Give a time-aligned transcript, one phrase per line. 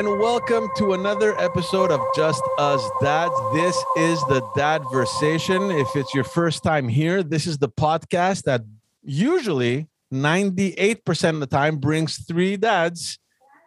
[0.00, 3.34] and welcome to another episode of Just Us Dads.
[3.52, 5.78] This is the Dad Dadversation.
[5.78, 8.62] If it's your first time here, this is the podcast that
[9.02, 13.18] usually 98% of the time brings three dads.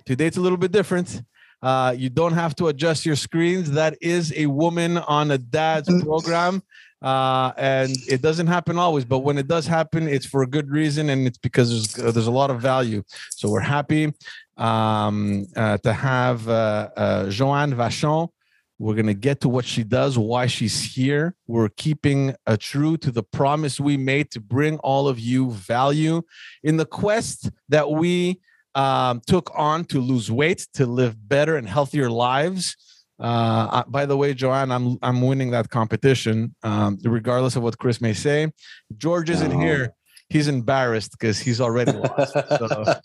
[0.07, 1.21] Today it's a little bit different.
[1.62, 3.70] Uh, you don't have to adjust your screens.
[3.70, 6.63] That is a woman on a dad's program.
[7.04, 10.70] Uh, and it doesn't happen always, but when it does happen, it's for a good
[10.70, 13.04] reason, and it's because there's uh, there's a lot of value.
[13.29, 14.13] So we're happy
[14.57, 18.30] um, uh, to have uh, uh, Johanne Vachon.
[18.79, 21.35] We're gonna get to what she does, why she's here.
[21.48, 26.23] We're keeping uh, true to the promise we made to bring all of you value
[26.63, 28.41] in the quest that we
[28.76, 32.76] um, took on to lose weight, to live better and healthier lives.
[33.20, 38.01] Uh, by the way, Johanne, I'm I'm winning that competition, um, regardless of what Chris
[38.01, 38.51] may say.
[38.98, 39.59] George isn't No.
[39.59, 39.93] here.
[40.34, 42.34] He's embarrassed because he's already lost.
[42.34, 42.95] So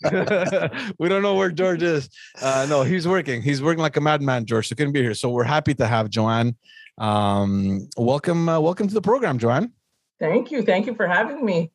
[0.97, 2.09] we don't know where George is.
[2.41, 3.43] Uh, no, he's working.
[3.43, 4.67] He's working like a madman, George.
[4.67, 5.13] So couldn't be here.
[5.13, 6.55] So we're happy to have Johanne.
[6.97, 9.71] Um, welcome, uh, welcome to the program, Johanne.
[10.19, 10.63] Thank you.
[10.63, 11.71] Thank you for having me.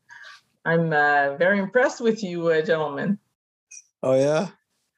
[0.65, 3.21] I'm uh, very impressed with you, uh, gentlemen.
[4.03, 4.49] Oh yeah.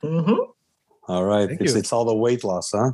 [0.03, 0.41] Mm-hmm.
[1.07, 1.51] All right.
[1.51, 2.93] It's, it's all the weight loss, huh?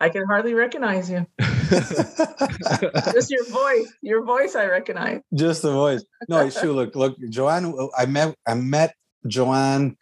[0.00, 1.26] I can hardly recognize you.
[3.12, 3.92] Just your voice.
[4.02, 5.20] Your voice, I recognize.
[5.34, 6.04] Just the voice.
[6.28, 6.72] No, it's true.
[6.72, 7.74] Look, look, Johanne.
[7.96, 8.94] I met I met
[9.26, 9.96] Johanne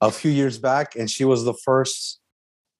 [0.00, 2.20] a few years back, and she was the first,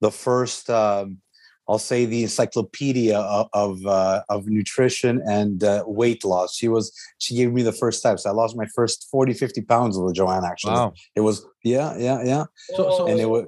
[0.01, 0.69] the first.
[0.69, 1.19] Um,
[1.67, 6.55] I'll say the encyclopedia of of, uh, of nutrition and uh, weight loss.
[6.55, 6.91] She was.
[7.17, 8.25] She gave me the first steps.
[8.25, 10.43] I lost my first 40, 50 pounds with Johanne.
[10.45, 11.45] Actually, it was.
[11.63, 12.43] Yeah, yeah, yeah.
[12.75, 13.45] So- so- And it was.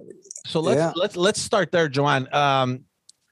[0.47, 0.93] So let's Yeah.
[0.95, 2.27] let's let's start there, Johanne.
[2.33, 2.85] Um,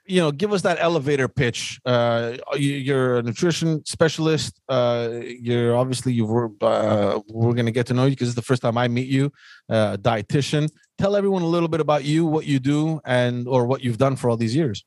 [0.05, 1.79] you know, give us that elevator pitch.
[1.85, 4.61] Uh, you, you're a nutrition specialist.
[4.69, 8.41] Uh, you're obviously you were uh, we're gonna get to know you because it's the
[8.41, 9.31] first time I meet you,
[9.69, 10.69] uh, dietitian.
[10.97, 14.15] Tell everyone a little bit about you, what you do, and or what you've done
[14.15, 14.85] for all these years.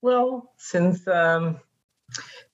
[0.00, 1.58] Well, since um,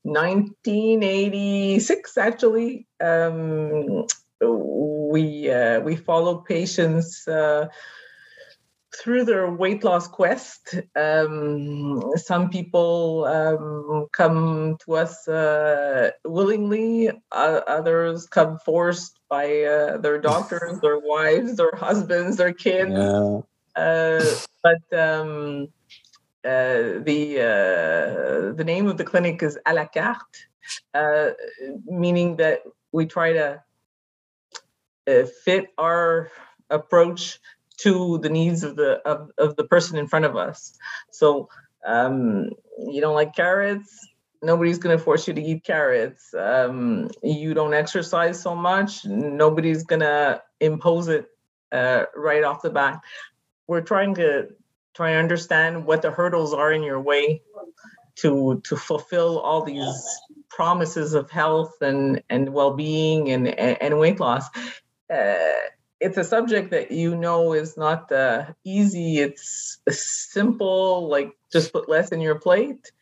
[0.02, 4.06] 1986, actually, um,
[4.40, 7.68] we uh, we follow patients uh,
[9.00, 10.76] through their weight loss quest.
[10.96, 19.98] Um, some people um, come to us uh, willingly; uh, others come forced by uh,
[19.98, 23.40] their doctors, their wives, their husbands, their kids Yeah.
[23.76, 25.68] uh, but um,
[26.44, 30.46] uh, the uh, the name of the clinic is à la carte,
[30.94, 31.30] uh,
[31.86, 32.60] meaning that
[32.92, 33.62] we try to
[35.08, 36.30] uh, fit our
[36.70, 37.40] approach
[37.78, 40.76] to the needs of the of, of the person in front of us.
[41.10, 41.48] So
[41.86, 44.08] um, you don't like carrots.
[44.42, 46.34] Nobody's going to force you to eat carrots.
[46.34, 49.04] Um, you don't exercise so much.
[49.06, 51.26] Nobody's going to impose it
[51.72, 53.00] uh, right off the bat
[53.66, 54.48] we're trying to
[54.94, 57.42] try and understand what the hurdles are in your way
[58.16, 64.44] to to fulfill all these promises of health and and well-being and and, weight loss
[65.12, 65.52] uh,
[66.04, 69.20] it's a subject that you know is not uh, easy.
[69.20, 72.92] It's simple like just put less in your plate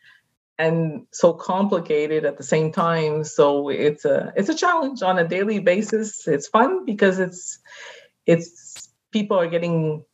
[0.57, 3.25] and so complicated at the same time.
[3.25, 6.25] So it's a it's a challenge on a daily basis.
[6.29, 7.59] It's fun because it's
[8.25, 10.05] it's people are getting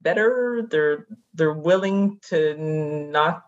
[0.00, 0.64] better.
[0.70, 3.42] They're they're willing to not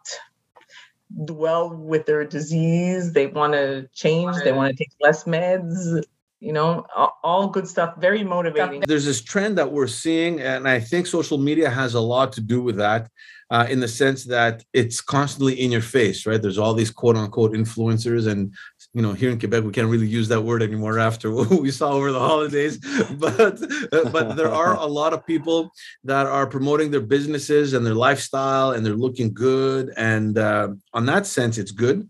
[1.25, 3.13] dwell with their disease.
[3.13, 4.35] They want to change.
[4.43, 6.03] They want to take less meds
[6.41, 6.87] you know
[7.23, 11.39] all, good stuff very motivating There's this trend that we're seeing, and I think social
[11.39, 13.09] media has a lot to do with that.
[13.53, 16.41] Uh, in the sense that it's constantly in your face, right?
[16.41, 18.55] There's all these quote unquote influencers, and
[18.95, 21.73] you know, here in Quebec, we can't really use that word anymore after what we
[21.73, 22.79] saw over the holidays.
[23.19, 23.61] But
[23.93, 25.73] uh, but there are a lot of people
[26.05, 29.93] that are promoting their businesses and their lifestyle, and they're looking good.
[29.97, 32.09] And uh, on that sense, it's good.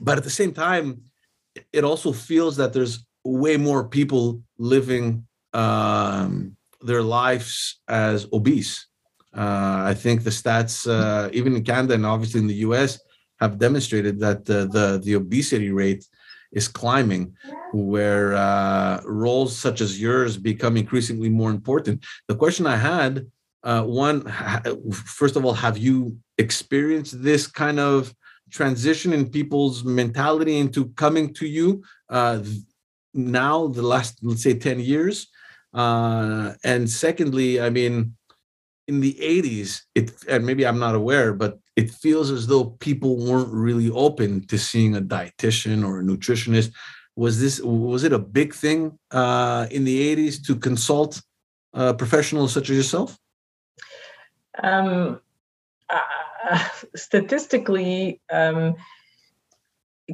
[0.00, 1.02] But at the same time,
[1.72, 8.86] it also feels that there's way more people living um, their lives as obese.
[9.34, 13.00] Uh, I think the stats, uh, even in Canada and obviously in the US,
[13.40, 16.04] have demonstrated that the the, the obesity rate
[16.52, 17.34] is climbing,
[17.72, 22.04] where uh, roles such as yours become increasingly more important.
[22.28, 23.26] The question I had,
[23.64, 24.30] uh, one,
[24.92, 28.14] first of all, have you experienced this kind of
[28.50, 32.40] transition in people's mentality into coming to you uh,
[33.14, 35.28] now, the last, let's say, 10 years?
[35.74, 38.14] Uh, and secondly, I mean,
[38.88, 43.16] in the 80s, it and maybe I'm not aware, but it feels as though people
[43.16, 46.72] weren't really open to seeing a dietitian or a nutritionist.
[47.16, 51.22] Was this was it a big thing uh, in the 80s to consult
[51.74, 53.16] uh, professionals such as yourself?
[54.62, 55.20] Um,
[55.88, 58.74] uh, statistically, um,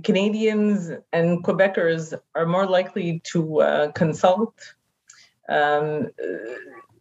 [0.05, 4.55] Canadians and Quebecers are more likely to uh, consult.
[5.49, 6.08] Um,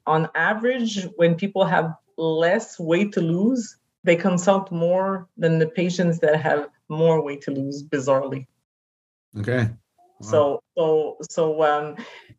[0.06, 6.20] on average, when people have less weight to lose, they consult more than the patients
[6.20, 8.48] that have more weight to lose, bizarrely.
[9.38, 9.70] Okay.
[10.20, 10.30] Wow.
[10.30, 11.96] So, so, so, um,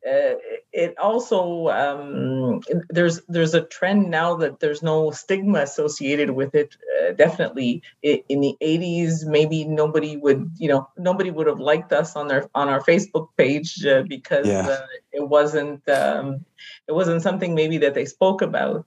[0.06, 0.34] uh,
[0.72, 6.76] it also um, there's there's a trend now that there's no stigma associated with it.
[7.00, 11.92] Uh, definitely, it, in the 80s, maybe nobody would you know nobody would have liked
[11.92, 14.68] us on their on our Facebook page uh, because yeah.
[14.68, 16.44] Uh, it wasn't um,
[16.86, 18.86] it wasn't something maybe that they spoke about,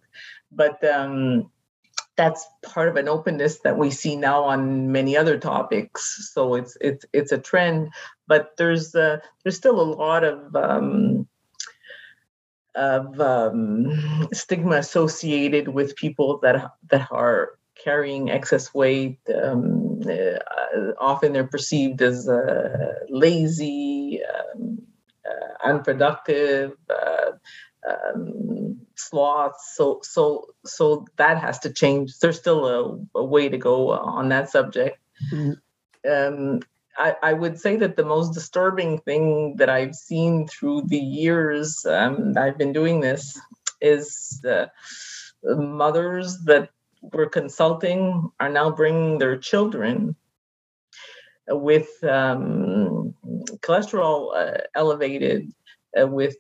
[0.52, 0.84] but.
[0.84, 1.52] Um,
[2.18, 6.30] that's part of an openness that we see now on many other topics.
[6.34, 7.92] So it's it's it's a trend,
[8.32, 11.28] but there's uh, there's still a lot of um,
[12.76, 19.20] of um, stigma associated with people that that are carrying excess weight.
[19.36, 24.82] Um, uh, often they're perceived as uh, lazy, um,
[25.30, 27.32] uh, unproductive, uh,
[27.86, 29.76] um, sloths.
[29.76, 32.18] So so so that has to change.
[32.20, 35.00] There's still a, a way to go on that subject.
[35.34, 36.60] Mm-hmm.
[36.98, 41.86] I, I, would say that the most disturbing thing that I've seen through the years
[41.86, 43.40] um, I've been doing this
[43.80, 44.68] is uh,
[45.44, 46.70] mothers that
[47.02, 50.16] were consulting are now bringing their children
[51.48, 53.14] with um,
[53.62, 55.52] cholesterol uh, elevated,
[56.00, 56.36] uh, with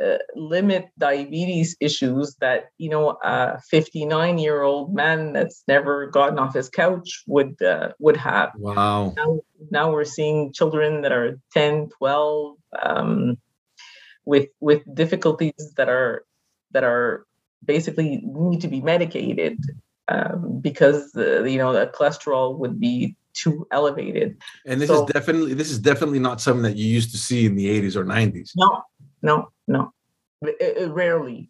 [0.00, 6.06] uh, uh, limit diabetes issues that you know a 59 year old man that's never
[6.06, 8.50] gotten off his couch would uh, would have.
[8.56, 9.12] Wow.
[9.16, 13.38] Now, now, we're seeing children that are 10 12 um,
[14.24, 16.24] with with difficulties that are
[16.72, 17.26] that are
[17.64, 19.58] basically need to be medicated
[20.08, 24.36] um, because the, you know the cholesterol would be too elevated.
[24.66, 27.46] And this so, is definitely this is definitely not something that you used to see
[27.46, 28.82] in the 80s or 90s no
[29.22, 29.92] no, no,
[30.42, 31.48] it, it rarely.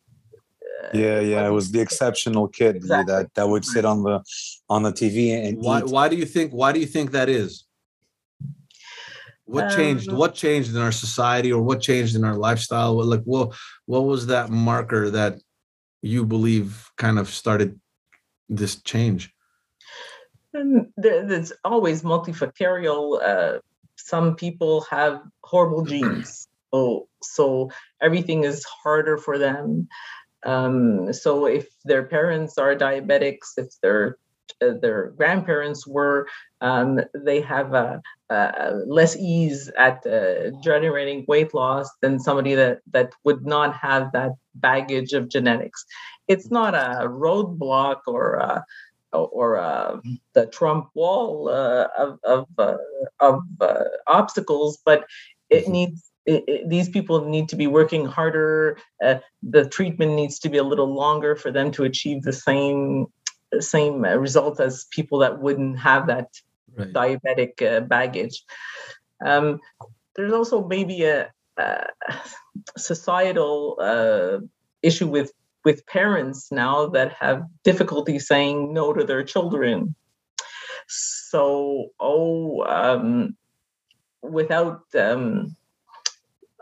[0.84, 3.14] Uh, yeah, yeah, it was the exceptional kid exactly.
[3.14, 4.22] that that would sit on the
[4.69, 5.78] on the TV and why?
[5.78, 5.87] Eat.
[5.87, 6.52] Why do you think?
[6.52, 7.64] Why do you think that is?
[9.46, 10.11] What changed?
[10.11, 12.96] Um, what changed in our society, or what changed in our lifestyle?
[12.96, 13.55] What, like, what
[13.87, 15.40] what was that marker that
[16.02, 17.81] you believe kind of started
[18.49, 19.32] this change?
[20.52, 23.23] And there's always multifactorial.
[23.23, 23.58] Uh,
[23.96, 27.70] some people have horrible genes so so
[28.00, 29.88] everything is harder for them.
[30.44, 34.17] Um, so if their parents are diabetics if their
[34.62, 36.26] uh, their grandparents were
[36.61, 42.81] um, they have a, a, less ease at uh, generating weight loss than somebody that
[42.90, 45.84] that would not have that baggage of genetics.
[46.28, 48.64] It's not a roadblock or a,
[49.12, 49.99] or uh,
[50.34, 52.76] the Trump wall uh, of of, uh,
[53.20, 55.06] of uh, obstacles, but
[55.49, 55.73] it mm-hmm.
[55.73, 58.78] needs it, it, these people need to be working harder.
[59.04, 63.06] Uh, the treatment needs to be a little longer for them to achieve the same
[63.58, 66.28] same result as people that wouldn't have that
[66.76, 66.92] right.
[66.92, 68.44] diabetic uh, baggage.
[69.25, 69.58] Um,
[70.14, 71.87] there's also maybe a, a
[72.78, 74.38] societal uh,
[74.82, 75.32] issue with
[75.64, 79.96] with parents now that have difficulty saying no to their children.
[80.87, 83.37] So, oh, um,
[84.22, 85.56] without um,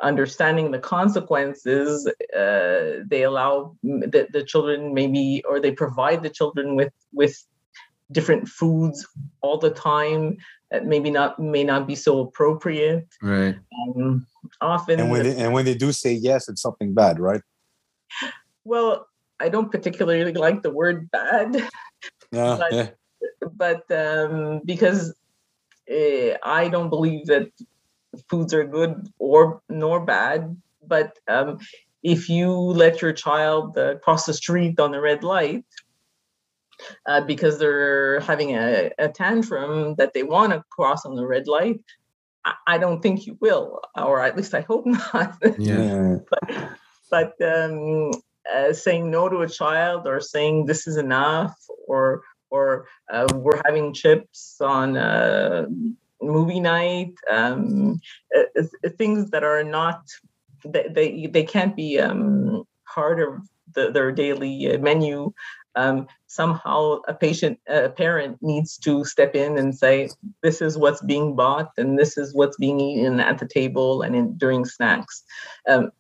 [0.03, 6.77] understanding the consequences, uh, they allow the, the children maybe, or they provide the children
[6.77, 7.37] with with
[8.11, 9.07] different foods
[9.43, 10.37] all the time
[10.71, 13.07] that maybe not may not be so appropriate.
[13.23, 13.57] Right.
[13.97, 14.27] Um,
[14.61, 17.43] often, and when they, and when they do say yes, it's something bad, right?
[18.65, 19.07] Well,
[19.41, 21.57] I don't particularly like the word bad.
[22.33, 22.57] Yeah.
[22.61, 22.89] but, yeah.
[23.55, 25.15] but um, because
[25.91, 27.51] uh, I don't believe that
[28.29, 31.59] foods are good or nor bad, but um,
[32.03, 35.65] if you let your child uh, cross the street on the red light
[37.07, 41.49] uh, because they're having a, a, tantrum that they want to cross on the red
[41.49, 41.81] light,
[42.45, 45.37] I, I, don't think you will, or at least I hope not.
[45.59, 46.19] Yeah.
[46.31, 46.69] but
[47.11, 48.13] but um,
[48.53, 53.61] uh, saying no to a child or saying this is enough or or uh, we're
[53.67, 55.67] having chips on uh,
[56.21, 58.01] movie night, um,
[58.37, 60.03] uh, uh, things that are not
[60.65, 63.41] they they, they can't be um, part of
[63.75, 65.33] the, their daily uh, menu.
[65.75, 70.09] Um, somehow a patient a parent needs to step in and say
[70.43, 74.17] this is what's being bought and this is what's being eaten at the table and
[74.17, 75.23] in, during snacks
[75.69, 75.93] um,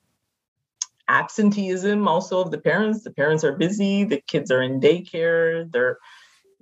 [1.08, 3.02] absenteeism also of the parents.
[3.02, 4.04] The parents are busy.
[4.04, 5.70] The kids are in daycare.
[5.72, 5.98] They're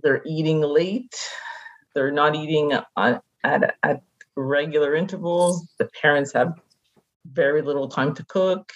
[0.03, 1.15] they're eating late.
[1.95, 4.03] They're not eating at, at, at
[4.37, 5.67] regular intervals.
[5.79, 6.55] The parents have
[7.25, 8.73] very little time to cook.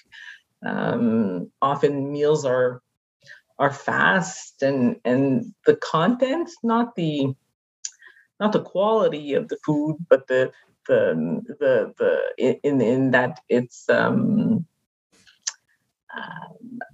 [0.65, 2.83] Um, often meals are
[3.59, 7.35] are fast and and the content, not the
[8.39, 10.50] not the quality of the food, but the
[10.87, 14.67] the the the in in that it's um,
[16.17, 16.85] uh,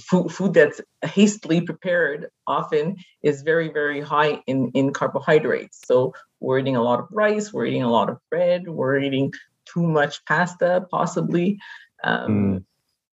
[0.00, 5.80] food food that's hastily prepared often is very very high in in carbohydrates.
[5.84, 9.32] So we're eating a lot of rice, we're eating a lot of bread, we're eating
[9.66, 11.58] too much pasta possibly.
[12.04, 12.64] Um,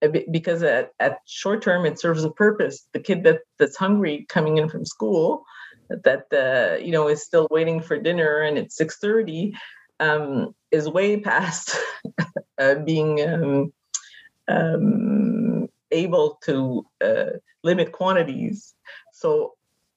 [0.03, 0.31] mm.
[0.31, 2.87] Because at, at short term, it serves a purpose.
[2.95, 5.45] The kid that, that's hungry coming in from school,
[5.91, 9.53] that uh, you know is still waiting for dinner and it's 6:30,
[10.01, 11.77] um, is way past
[12.59, 13.73] uh, being um,
[14.49, 15.50] um,
[15.91, 17.31] able to uh,
[17.63, 18.75] limit quantities.
[19.13, 19.55] So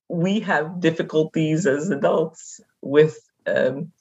[0.09, 3.91] we have difficulties as adults with um,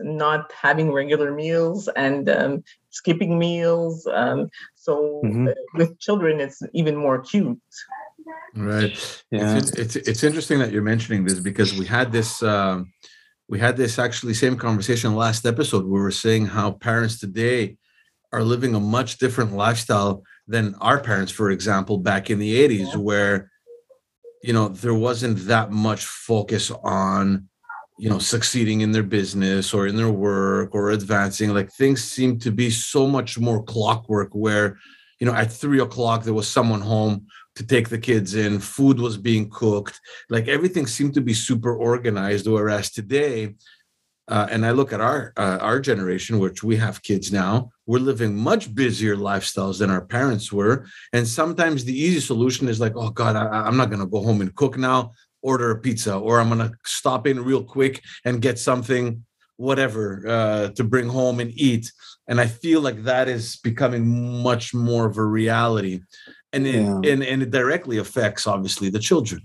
[0.00, 4.06] not having regular meals and um, skipping meals.
[4.06, 5.48] Um, so mm-hmm.
[5.48, 7.60] uh, with children, it's even more acute.
[8.54, 9.22] Right.
[9.30, 9.56] Yeah.
[9.56, 12.92] It's, it's, it's interesting that you're mentioning this because we had this um,
[13.48, 17.76] we had this actually same conversation last episode where we we're saying how parents today
[18.32, 22.92] are living a much different lifestyle than our parents, for example, back in the 80s,
[22.92, 22.96] yeah.
[22.96, 23.50] where
[24.42, 27.48] you know there wasn't that much focus on
[27.98, 32.38] you know succeeding in their business or in their work or advancing like things seem
[32.38, 34.78] to be so much more clockwork where
[35.18, 39.00] you know at three o'clock there was someone home to take the kids in food
[39.00, 43.54] was being cooked like everything seemed to be super organized whereas today
[44.28, 48.00] uh, and i look at our uh, our generation which we have kids now we're
[48.00, 50.86] living much busier lifestyles than our parents were.
[51.12, 54.22] And sometimes the easy solution is like oh god I, i'm not going to go
[54.22, 55.12] home and cook now.
[55.42, 59.24] Order a pizza or i'm going to stop in real quick and get something
[59.58, 61.90] whatever uh, to bring home and eat.
[62.28, 66.00] And i feel like that is becoming much more of a reality.
[66.52, 67.12] And it, yeah.
[67.12, 69.42] and, and it directly affects obviously the children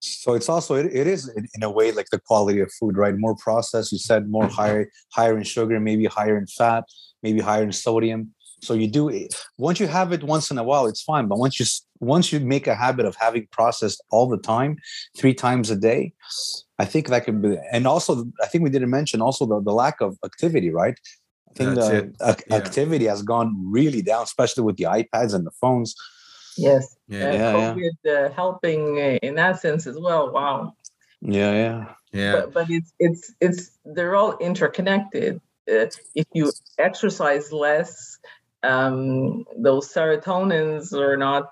[0.00, 3.16] so it's also it, it is in a way like the quality of food right?
[3.16, 4.54] More processed you said more mm-hmm.
[4.54, 6.84] higher higher in sugar maybe higher in fat
[7.22, 8.34] maybe higher in sodium.
[8.62, 9.34] So you do it.
[9.56, 11.28] once you have it once in a while it's fine.
[11.28, 11.66] But once you
[12.00, 14.76] once you make a habit of having processed all the time
[15.16, 16.12] three times a day
[16.78, 19.72] i think that could be and also i think we didn't mention also the, the
[19.72, 20.98] lack of activity right?
[21.50, 22.56] I think That's the yeah.
[22.56, 25.94] activity has gone really down especially with the ipads and the phones
[26.56, 28.12] yes yeah, uh, yeah COVID, yeah.
[28.12, 30.74] Uh, helping in that sense as well wow
[31.20, 35.40] yeah yeah yeah but, but it's it's it's they're all interconnected
[35.70, 38.18] uh, if you exercise less
[38.62, 41.50] um, those serotonins are not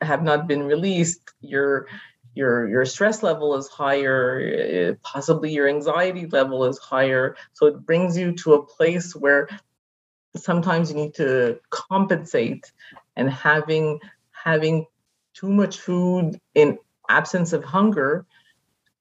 [0.00, 1.86] have not been released, your
[2.34, 7.36] your your stress level is higher, eh, possibly your anxiety level is higher.
[7.52, 9.48] So it brings you to a place where
[10.36, 12.72] sometimes you need to compensate
[13.16, 14.00] and having
[14.30, 14.86] having
[15.34, 16.78] too much food in
[17.08, 18.26] absence of hunger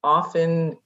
[0.03, 0.77] often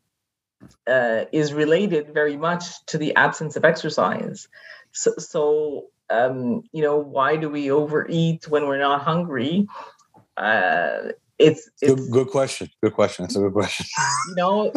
[0.88, 4.48] uh, is related very much to the absence of exercise.
[4.91, 9.67] So, so um, you know, why do we overeat when we're not hungry?
[10.38, 12.70] Uh, it's, it's good, good, question.
[12.82, 13.24] Good question.
[13.24, 13.86] That's a good question.
[14.29, 14.72] You know,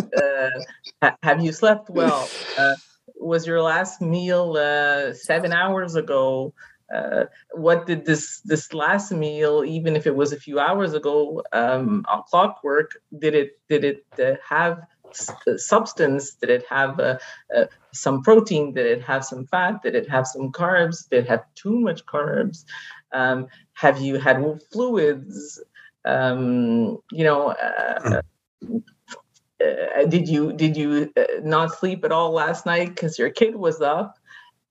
[1.03, 2.29] uh, have you slept well?
[2.57, 2.75] Uh,
[3.21, 6.53] was your last meal uh, seven hours ago?
[6.95, 11.43] Uh, what did this this last meal, even if it was a few hours ago,
[11.53, 14.81] um, on clockwork, did it did it uh, have
[15.13, 16.35] substance?
[16.35, 17.19] Did it have uh,
[17.55, 18.73] uh, some protein?
[18.73, 19.83] Did it have some fat?
[19.83, 21.09] Did it have some carbs?
[21.09, 22.65] Did it have too much carbs?
[23.13, 24.43] Um, have you had
[24.73, 25.63] fluids?
[26.05, 28.23] Um, you know, uh,
[28.65, 33.57] uh, did you did you uh, not sleep at all last night because your kid
[33.57, 34.19] was up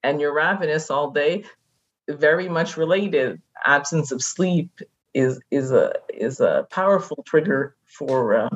[0.04, 1.44] and you're ravenous all day?
[2.08, 3.42] Very much related.
[3.66, 4.70] Absence of sleep
[5.14, 8.50] is is a is a powerful trigger for uh,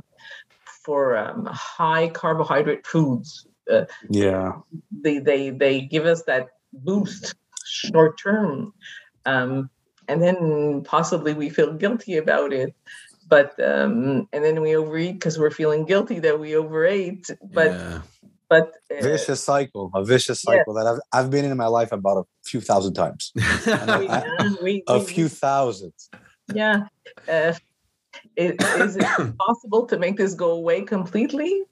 [0.83, 3.47] for um, high carbohydrate foods.
[3.71, 4.53] Uh, yeah,
[4.91, 8.73] they they they give us that boost short term,
[9.25, 9.69] um,
[10.07, 12.75] and then possibly we feel guilty about it.
[13.27, 17.29] But um, and then we overeat because we're feeling guilty that we overate.
[17.53, 18.01] But yeah.
[18.51, 22.17] But uh, vicious cycle, a vicious cycle that I've I've been in my life about
[22.17, 23.31] a few thousand times.
[23.65, 25.93] I, we, a we, few thousand.
[26.53, 26.87] Yeah.
[27.29, 27.53] Uh,
[28.35, 28.51] is,
[28.85, 31.63] is it possible to make this go away completely?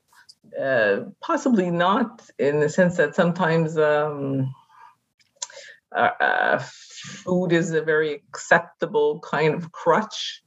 [0.57, 4.49] Uh, possibly not, in the sense that sometimes um,
[5.91, 6.59] a, a,
[7.23, 10.41] food is a very acceptable kind of crutch,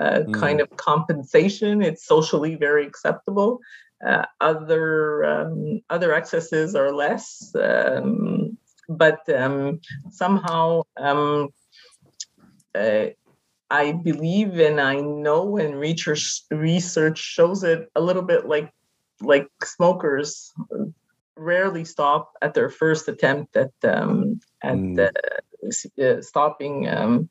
[0.00, 0.34] uh, Mm.
[0.34, 1.82] kind of compensation.
[1.82, 3.60] It's socially very acceptable.
[4.06, 8.58] Uh, other um, other excesses are less, um,
[8.88, 9.80] but um,
[10.10, 11.48] somehow um,
[12.74, 13.06] uh,
[13.70, 18.70] I believe and I know, and research research shows it a little bit like
[19.22, 20.52] like smokers
[21.36, 24.98] rarely stop at their first attempt at um, at Mm.
[25.00, 27.28] uh, uh, stopping um,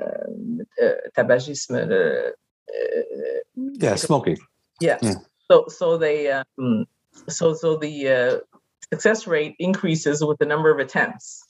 [0.00, 1.76] uh, tabagisme.
[1.76, 3.40] Uh, uh,
[3.78, 4.38] Yeah, smoking.
[4.80, 4.98] yeah.
[5.02, 5.18] Yeah.
[5.50, 6.86] So so they um,
[7.28, 8.38] so so the uh,
[8.90, 11.44] success rate increases with the number of attempts.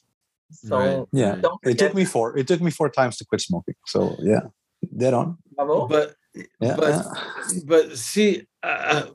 [0.53, 1.07] So Right.
[1.13, 1.37] Yeah.
[1.37, 2.37] don't It took me four.
[2.37, 3.75] It took me four times to quit smoking.
[3.87, 4.41] So yeah,
[4.97, 5.39] dead on.
[5.57, 5.89] Bravo.
[5.89, 6.15] But
[6.61, 6.77] Yeah.
[6.77, 7.61] but yeah.
[7.65, 9.07] but see, uh,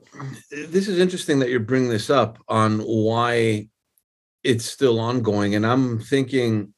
[0.50, 3.68] this is interesting that you're bringing this up on why
[4.42, 6.72] it's still ongoing, and I'm thinking,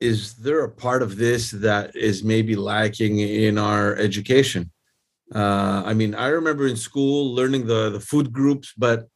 [0.00, 4.70] is there a part of this that is maybe lacking in our education?
[5.34, 9.08] Uh, I mean, I remember in school learning the the food groups, but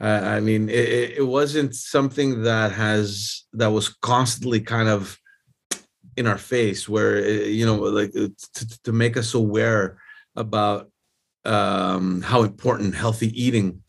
[0.00, 5.18] uh, I mean, it, it wasn't something that has that was constantly kind of
[6.16, 9.98] in our face, where uh, you know, like uh, to, to make us aware
[10.36, 10.90] about
[11.44, 13.82] um, how important healthy eating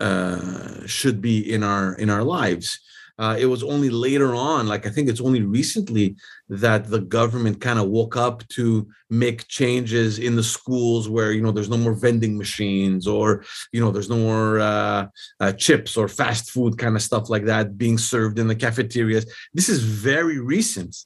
[0.00, 2.78] uh, should be in our in our lives.
[3.16, 6.16] Uh, it was only later on, like I think it's only recently
[6.48, 11.40] that the government kind of woke up to make changes in the schools where you
[11.40, 15.06] know there's no more vending machines or you know there's no more uh,
[15.38, 19.26] uh, chips or fast food kind of stuff like that being served in the cafeterias.
[19.52, 20.96] This is very recent.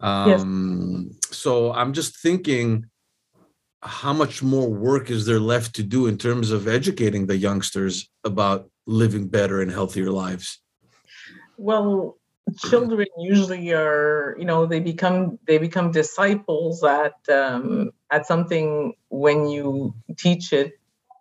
[0.00, 2.86] Um, So I'm just thinking
[3.82, 8.10] how much more work is there left to do in terms of educating the youngsters
[8.24, 10.60] about living better and healthier lives?
[11.56, 12.16] Well
[12.58, 19.48] children usually are you know they become they become disciples at um, at something when
[19.48, 20.72] you teach it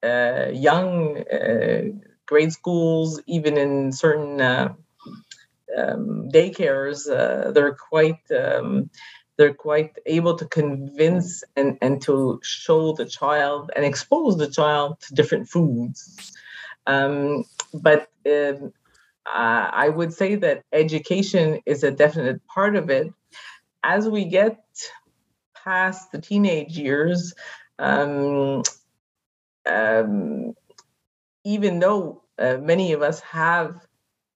[0.04, 1.82] uh, young uh,
[2.26, 4.74] grade schools even in certain uh,
[5.76, 8.90] um, daycares uh, they're quite um,
[9.38, 15.00] they're quite able to convince and, and to show the child and expose the child
[15.02, 16.32] to different foods.
[16.88, 17.44] Um,
[17.74, 18.72] but um,
[19.28, 23.08] uh, I would say that education is a definite part of it.
[23.84, 24.60] As we get
[25.64, 27.34] past the teenage years,
[27.80, 28.64] um,
[29.66, 30.54] um,
[31.46, 33.76] even though uh, many of us have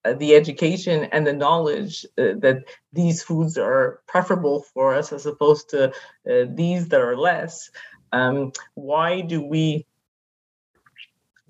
[0.05, 5.25] uh, the education and the knowledge uh, that these foods are preferable for us as
[5.25, 7.69] opposed to uh, these that are less,
[8.13, 9.85] um, why do we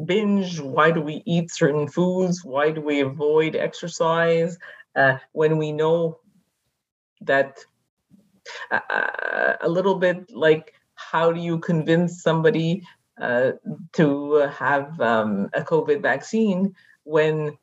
[0.06, 0.60] binge?
[0.60, 2.44] Why do we eat certain foods?
[2.44, 4.58] Why do we avoid exercise
[4.96, 6.20] uh, when we know
[7.22, 7.60] that
[8.72, 12.84] uh, uh, a little bit like how do you convince somebody
[13.22, 13.52] uh,
[13.94, 17.58] to have um, a COVID vaccine when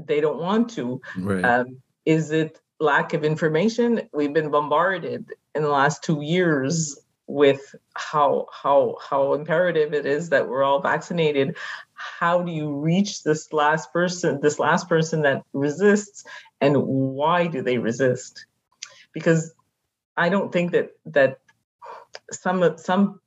[0.00, 1.00] they don't want to?
[1.18, 1.44] Right.
[1.44, 4.08] Um, is it lack of information?
[4.12, 10.28] We've been bombarded in the last two years with how how how imperative it is
[10.28, 11.56] that we're all vaccinated.
[11.94, 16.24] How do you reach this last person, this last person that resists,
[16.60, 18.46] and why do they resist?
[19.12, 19.54] Because
[20.16, 21.38] I don't think that that
[22.30, 23.20] some some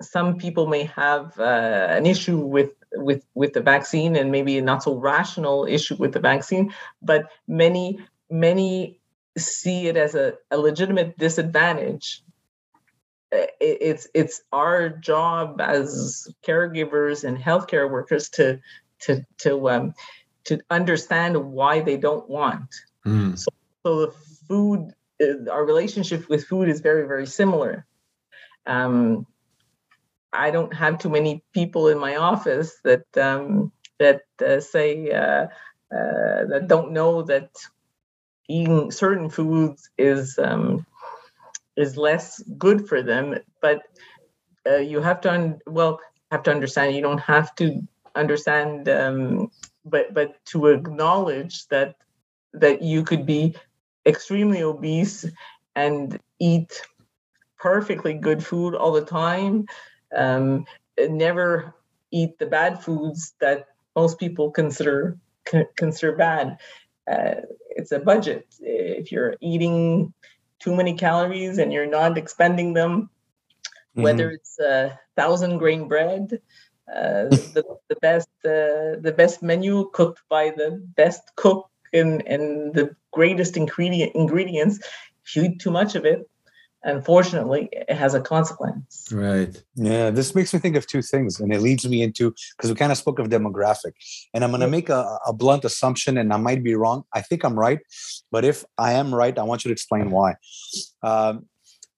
[0.00, 4.62] some people may have uh, an issue with with with the vaccine and maybe a
[4.62, 8.98] not so rational issue with the vaccine but many many
[9.38, 12.24] see it as a, a legitimate disadvantage
[13.32, 18.60] it's it's our job as caregivers and healthcare workers to
[19.00, 19.94] to to um
[20.44, 22.68] to understand why they don't want
[23.06, 23.38] Mm.
[23.38, 23.50] so
[23.84, 24.12] the
[24.46, 27.86] food uh, our relationship with food is very very similar
[28.66, 29.26] um
[30.34, 35.46] i don't have too many people in my office that um that uh, say uh,
[35.96, 37.48] uh that don't know that
[38.48, 40.84] eating certain foods is um
[41.80, 43.82] is less good for them but
[44.68, 45.98] uh, you have to un- well
[46.30, 47.80] have to understand you don't have to
[48.14, 49.48] understand um
[49.84, 51.96] but but to acknowledge that
[52.52, 53.54] that you could be
[54.06, 55.26] extremely obese
[55.76, 56.82] and eat
[57.58, 59.66] perfectly good food all the time
[60.16, 60.64] um,
[60.98, 61.74] never
[62.10, 63.66] eat the bad foods that
[63.96, 66.58] most people consider c- consider bad.
[67.10, 67.34] Uh,
[67.70, 68.46] it's a budget.
[68.60, 70.12] If you're eating
[70.60, 73.10] too many calories and you're not expending them
[73.94, 76.40] whether it's a thousand grain bread
[76.94, 82.74] uh, the, the best uh, the best menu cooked by the best cook and and
[82.74, 84.78] the greatest ingredient ingredients.
[85.24, 86.28] If you eat too much of it,
[86.82, 89.08] unfortunately, it has a consequence.
[89.12, 89.62] Right.
[89.74, 92.76] Yeah, this makes me think of two things, and it leads me into because we
[92.76, 93.92] kind of spoke of demographic,
[94.34, 97.04] and I'm going to make a, a blunt assumption, and I might be wrong.
[97.12, 97.80] I think I'm right,
[98.30, 100.34] but if I am right, I want you to explain why.
[101.02, 101.46] Um,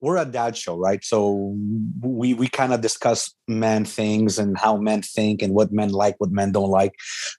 [0.01, 1.03] we're a dad show, right?
[1.05, 1.57] So
[2.01, 6.16] we we kind of discuss men things and how men think and what men like,
[6.18, 6.95] what men don't like.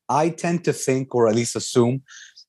[0.08, 2.04] I tend to think, or at least assume,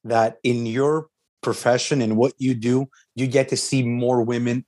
[0.04, 1.08] that in your
[1.42, 4.64] profession and what you do, you get to see more women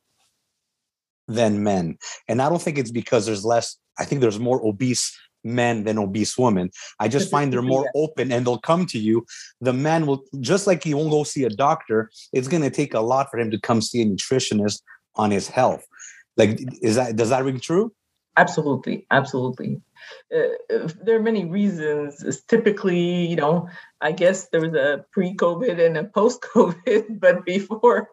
[1.28, 1.98] than men.
[2.28, 5.98] And I don't think it's because there's less, I think there's more obese men than
[5.98, 6.70] obese women.
[6.98, 9.24] I just find they're more open and they'll come to you.
[9.60, 12.94] The man will, just like he won't go see a doctor, it's going to take
[12.94, 14.82] a lot for him to come see a nutritionist
[15.14, 15.86] on his health.
[16.36, 17.92] Like, is that, does that ring true?
[18.36, 19.06] Absolutely.
[19.10, 19.80] Absolutely.
[20.34, 22.22] Uh, there are many reasons.
[22.22, 23.68] It's typically, you know,
[24.00, 28.10] I guess there was a pre-COVID and a post-COVID, but before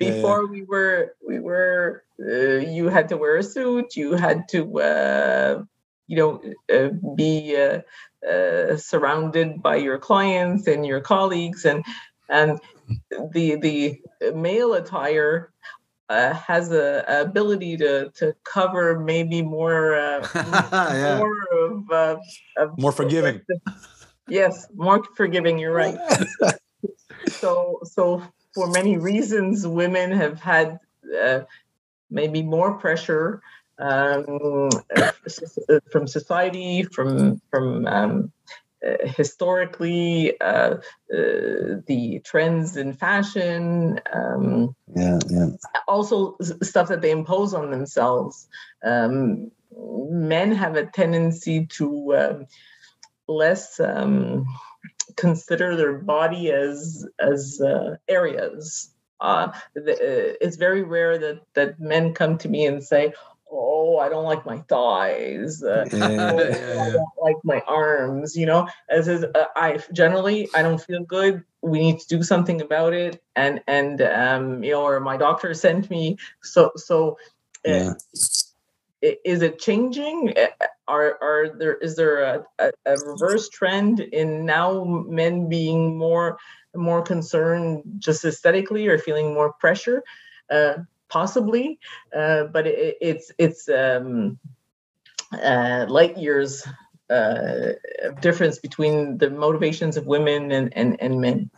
[0.00, 4.48] before yeah, we were we were uh, you had to wear a suit you had
[4.48, 5.62] to uh,
[6.08, 6.42] you know
[6.74, 7.80] uh, be uh,
[8.26, 11.84] uh, surrounded by your clients and your colleagues and
[12.28, 12.58] and
[13.32, 14.00] the the
[14.34, 15.52] male attire
[16.08, 21.18] uh, has a, a, ability to to cover maybe more yeah.
[21.18, 21.36] more
[21.92, 22.18] of,
[22.56, 23.40] of more forgiving.
[24.28, 25.98] Yes more forgiving you're right.
[27.28, 28.22] So so
[28.54, 30.80] for many reasons, women have had
[31.22, 31.40] uh,
[32.10, 33.42] maybe more pressure
[33.78, 34.70] um,
[35.90, 38.32] from society, from from um,
[38.86, 40.76] uh, historically uh,
[41.12, 44.00] uh the trends in fashion.
[44.12, 45.48] Um, yeah, yeah.
[45.88, 48.48] Also, stuff that they impose on themselves.
[48.82, 49.50] Um,
[50.10, 52.46] men have a tendency to um,
[53.28, 54.46] less um,
[55.16, 58.90] consider their body as as uh, areas.
[59.20, 63.12] Uh, the, uh, it's very rare that that men come to me and say,
[63.50, 65.62] "Oh, I don't like my thighs.
[65.62, 70.48] Uh, yeah, oh, I don't like my arms." You know, as is, uh, I generally
[70.54, 71.44] I don't feel good.
[71.62, 75.52] We need to do something about it, and and um, you know, or my doctor
[75.54, 76.18] sent me.
[76.42, 77.18] So so.
[77.68, 77.92] Uh, yeah
[79.02, 80.34] is it changing?
[80.88, 86.38] Are are there is there a, a, a, reverse trend in now men being more
[86.74, 90.02] more concerned just aesthetically or feeling more pressure?
[90.50, 90.74] Uh,
[91.08, 91.78] possibly,
[92.14, 94.38] uh, but it, it's it's um,
[95.32, 96.66] uh, light years
[97.10, 97.72] uh,
[98.20, 101.50] difference between the motivations of women and, and, and men.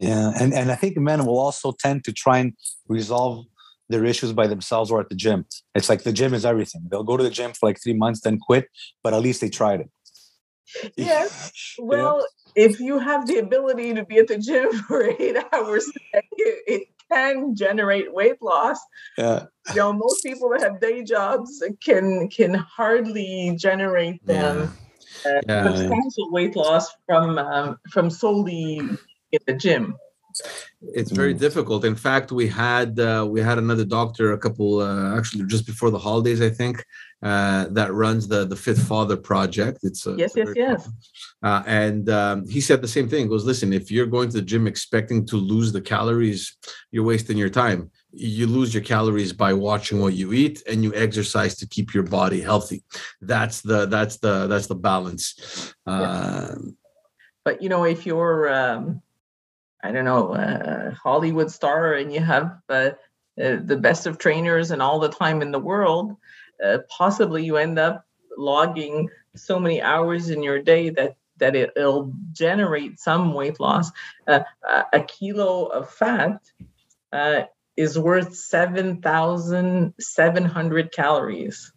[0.00, 2.54] Yeah, and, and I think men will also tend to try and
[2.88, 3.46] resolve
[3.92, 5.46] their issues by themselves or at the gym.
[5.74, 6.88] It's like the gym is everything.
[6.90, 8.66] They'll go to the gym for like three months, then quit,
[9.02, 9.90] but at least they tried it.
[10.96, 11.52] Yes.
[11.78, 12.24] Well,
[12.54, 12.66] yeah.
[12.66, 17.54] if you have the ability to be at the gym for eight hours it can
[17.54, 18.78] generate weight loss.
[19.18, 19.46] Yeah.
[19.70, 24.72] You know, most people that have day jobs can can hardly generate them
[25.24, 25.30] yeah.
[25.30, 25.64] Uh, yeah.
[25.64, 28.78] substantial weight loss from um, from solely
[29.32, 29.96] in the gym
[30.98, 31.38] it's very mm.
[31.38, 31.84] difficult.
[31.84, 35.90] In fact we had uh, we had another doctor a couple uh, actually just before
[35.90, 36.84] the holidays i think
[37.22, 39.78] uh, that runs the the fit father project.
[39.84, 40.90] It's a, yes it's yes yes.
[41.44, 43.22] uh, and um, he said the same thing.
[43.22, 46.56] He goes listen if you're going to the gym expecting to lose the calories
[46.90, 47.90] you're wasting your time.
[48.10, 52.02] You lose your calories by watching what you eat and you exercise to keep your
[52.02, 52.82] body healthy.
[53.20, 55.74] That's the that's the that's the balance.
[55.86, 56.50] Yes.
[56.50, 56.76] Um,
[57.44, 59.00] but you know if you're um
[59.82, 62.90] I don't know, Hollywood star and you have uh,
[63.40, 66.16] uh, the best of trainers and all the time in the world,
[66.62, 68.04] uh, possibly you end up
[68.36, 73.90] logging so many hours in your day that that it, will generate some weight loss.
[74.28, 74.40] Uh,
[74.92, 76.42] a kilo of fat
[77.10, 77.44] uh,
[77.76, 81.72] is worth 7,700 calories.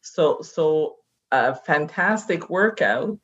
[0.00, 0.98] So, so
[1.30, 3.18] a fantastic workout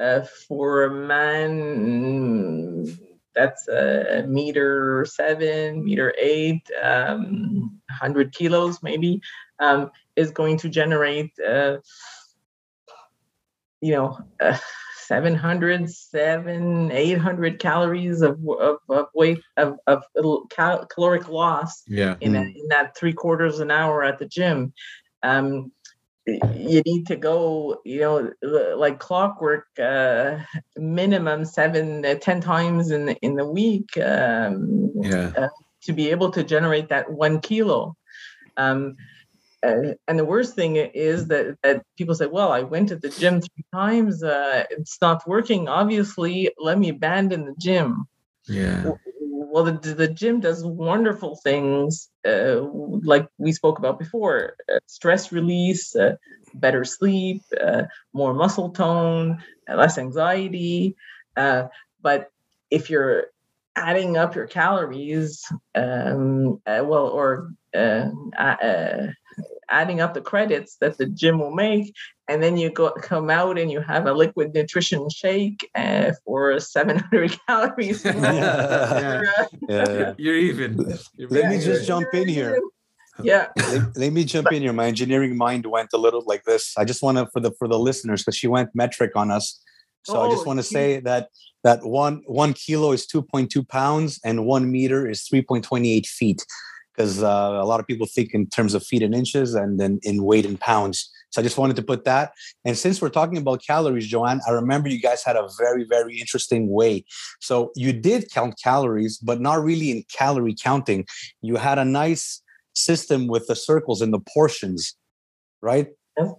[0.00, 2.86] uh, for a man
[3.34, 9.20] that's a meter seven, meter eight, um, 100 kilos maybe,
[9.60, 11.76] um, is going to generate, uh,
[13.80, 14.58] you know, uh,
[15.06, 20.02] 700, 7, 800 calories of, of, of weight, of, of
[20.50, 22.16] cal- caloric loss yeah.
[22.20, 22.40] in, mm.
[22.40, 24.72] a, in that three quarters an hour at the gym.
[25.22, 25.72] Um,
[26.54, 28.32] you need to go you know
[28.76, 30.38] like clockwork uh,
[30.76, 35.32] minimum seven uh, ten times in the, in the week um, yeah.
[35.36, 35.48] uh,
[35.82, 37.96] to be able to generate that one kilo
[38.56, 38.96] um,
[39.62, 43.08] uh, and the worst thing is that that people say, "Well, I went to the
[43.08, 44.22] gym three times.
[44.22, 45.66] Uh, it's not working.
[45.66, 48.06] Obviously, let me abandon the gym."
[48.46, 48.92] Yeah.
[49.50, 52.60] Well, the, the gym does wonderful things, uh,
[53.02, 56.16] like we spoke about before: uh, stress release, uh,
[56.54, 60.96] better sleep, uh, more muscle tone, less anxiety.
[61.36, 62.30] but
[62.70, 63.26] if you're
[63.76, 65.42] adding up your calories,
[65.74, 67.50] um, well, or
[69.70, 71.94] adding up the credits that the gym will make
[72.28, 76.60] and then you go come out and you have a liquid nutrition shake uh, for
[76.60, 78.04] 700 calories.
[78.18, 79.22] Yeah.
[79.68, 80.14] yeah.
[80.18, 80.98] you're even.
[81.16, 82.60] You're let me just jump in here.
[83.20, 83.48] Yeah.
[83.56, 84.72] Let, let, me jump in here.
[84.72, 86.74] My engineering mind went a little like this.
[86.78, 89.60] I just want to for the for the listeners because she went metric on us.
[90.04, 91.28] So oh, i just oh, want to say that
[91.64, 96.46] that one one kilo is 2.2 pounds and one meter is 3.28 feet
[96.98, 97.26] because uh,
[97.62, 100.44] a lot of people think in terms of feet and inches and then in weight
[100.44, 101.08] and pounds.
[101.30, 102.32] So I just wanted to put that.
[102.64, 106.18] And since we're talking about calories, Johanne, I remember you guys had a very, very
[106.18, 107.04] interesting way.
[107.40, 111.06] So you did count calories, but not really in calorie counting.
[111.40, 112.42] You had a nice
[112.74, 114.96] system with the circles and the portions,
[115.62, 115.88] right?
[116.18, 116.32] Yeah.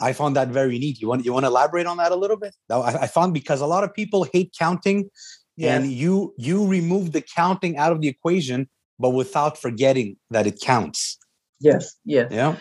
[0.00, 1.00] I found that very neat.
[1.00, 2.56] You want you want to elaborate on that a little bit?
[2.70, 5.10] I, I found because a lot of people hate counting,
[5.56, 5.78] yes.
[5.82, 8.66] and you you remove the counting out of the equation
[9.00, 11.18] but without forgetting that it counts.
[11.58, 12.30] Yes, yes.
[12.30, 12.56] Yeah.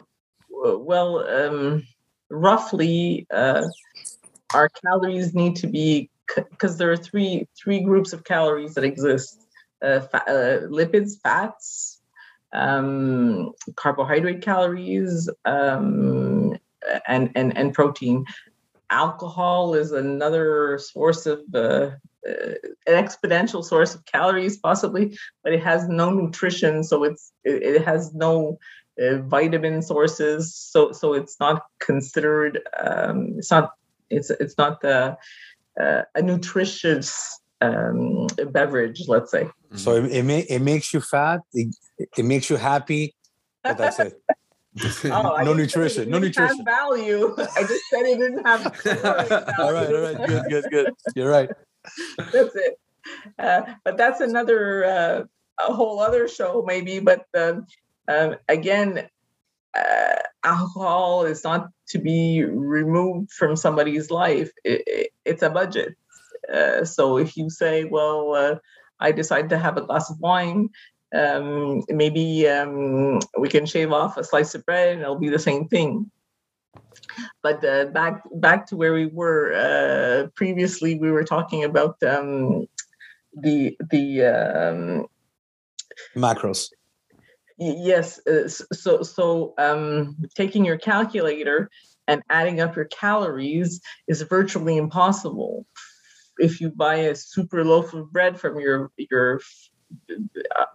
[0.50, 1.84] Well, um,
[2.30, 3.64] roughly, uh,
[4.54, 9.46] our calories need to be because there are three three groups of calories that exist:
[9.84, 12.02] uh, fa- uh, lipids, fats,
[12.54, 16.58] um, carbohydrate calories, um,
[17.08, 18.26] and and and protein.
[18.92, 21.92] Alcohol is another source of uh,
[22.28, 22.54] uh,
[22.88, 27.86] an exponential source of calories possibly but it has no nutrition so it's it, it
[27.86, 28.58] has no
[29.02, 33.72] uh, vitamin sources so so it's not considered um, it's not
[34.10, 35.18] it's it's not the
[35.80, 39.48] uh, a nutritious um, beverage let's say.
[39.76, 41.74] So it, it, may, it makes you fat it,
[42.18, 43.16] it makes you happy
[43.64, 44.14] but that's it
[45.06, 46.10] oh, no nutrition.
[46.10, 46.64] No nutrition.
[46.64, 47.36] value.
[47.38, 48.66] I just said it didn't have.
[49.60, 49.94] all right.
[49.94, 50.28] All right.
[50.28, 50.44] Good.
[50.50, 50.66] Good.
[50.72, 50.94] Good.
[51.16, 51.50] You're right.
[52.18, 52.80] that's it.
[53.38, 55.24] Uh, but that's another uh,
[55.60, 57.00] a whole other show maybe.
[57.00, 57.66] But um,
[58.08, 59.10] um, again,
[59.76, 64.52] uh, alcohol is not to be removed from somebody's life.
[64.64, 65.96] It, it, it's a budget.
[66.52, 68.56] Uh, so if you say, well, uh,
[69.00, 70.70] I decide to have a glass of wine.
[71.14, 75.40] Um, maybe um, we can shave off a slice of bread and it'll be the
[75.40, 76.12] same thing
[77.42, 82.68] but uh, back back to where we were uh, previously, we were talking about um,
[83.34, 85.08] the the um,
[86.16, 86.70] macros.
[87.58, 91.70] Yes, uh, so so um, taking your calculator
[92.08, 95.66] and adding up your calories is virtually impossible.
[96.38, 99.42] If you buy a super loaf of bread from your your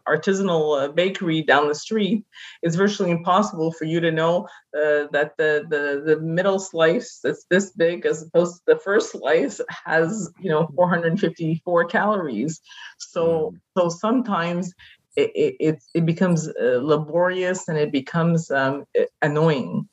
[0.06, 2.24] artisanal uh, bakery down the street,
[2.62, 4.44] it's virtually impossible for you to know
[4.76, 9.12] uh, that the, the the middle slice that's this big as opposed to the first
[9.12, 12.60] slice has you know 454 calories.
[12.98, 13.60] So mm.
[13.76, 14.72] so sometimes
[15.16, 18.84] it it, it becomes uh, laborious and it becomes um,
[19.22, 19.88] annoying.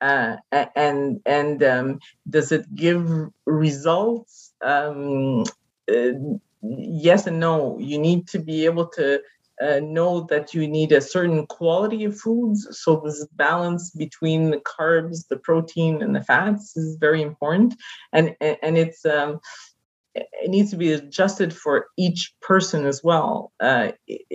[0.00, 3.10] Uh, and and um, does it give
[3.46, 4.52] results?
[4.60, 5.44] Um,
[5.90, 6.12] uh,
[6.78, 7.78] yes and no.
[7.78, 9.20] You need to be able to
[9.60, 12.66] uh, know that you need a certain quality of foods.
[12.72, 17.74] So this balance between the carbs, the protein, and the fats is very important,
[18.12, 19.40] and and it's um,
[20.14, 23.52] it needs to be adjusted for each person as well.
[23.60, 23.92] Uh,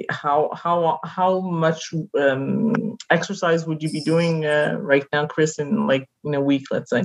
[0.10, 5.60] how how how much um, exercise would you be doing uh, right now, Chris?
[5.60, 7.04] In like in a week, let's say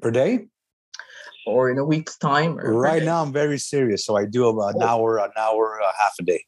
[0.00, 0.46] per day
[1.46, 2.56] or in a week's time?
[2.56, 4.04] right now, I'm very serious.
[4.04, 4.86] So I do about an oh.
[4.86, 6.44] hour, an hour, a half a day.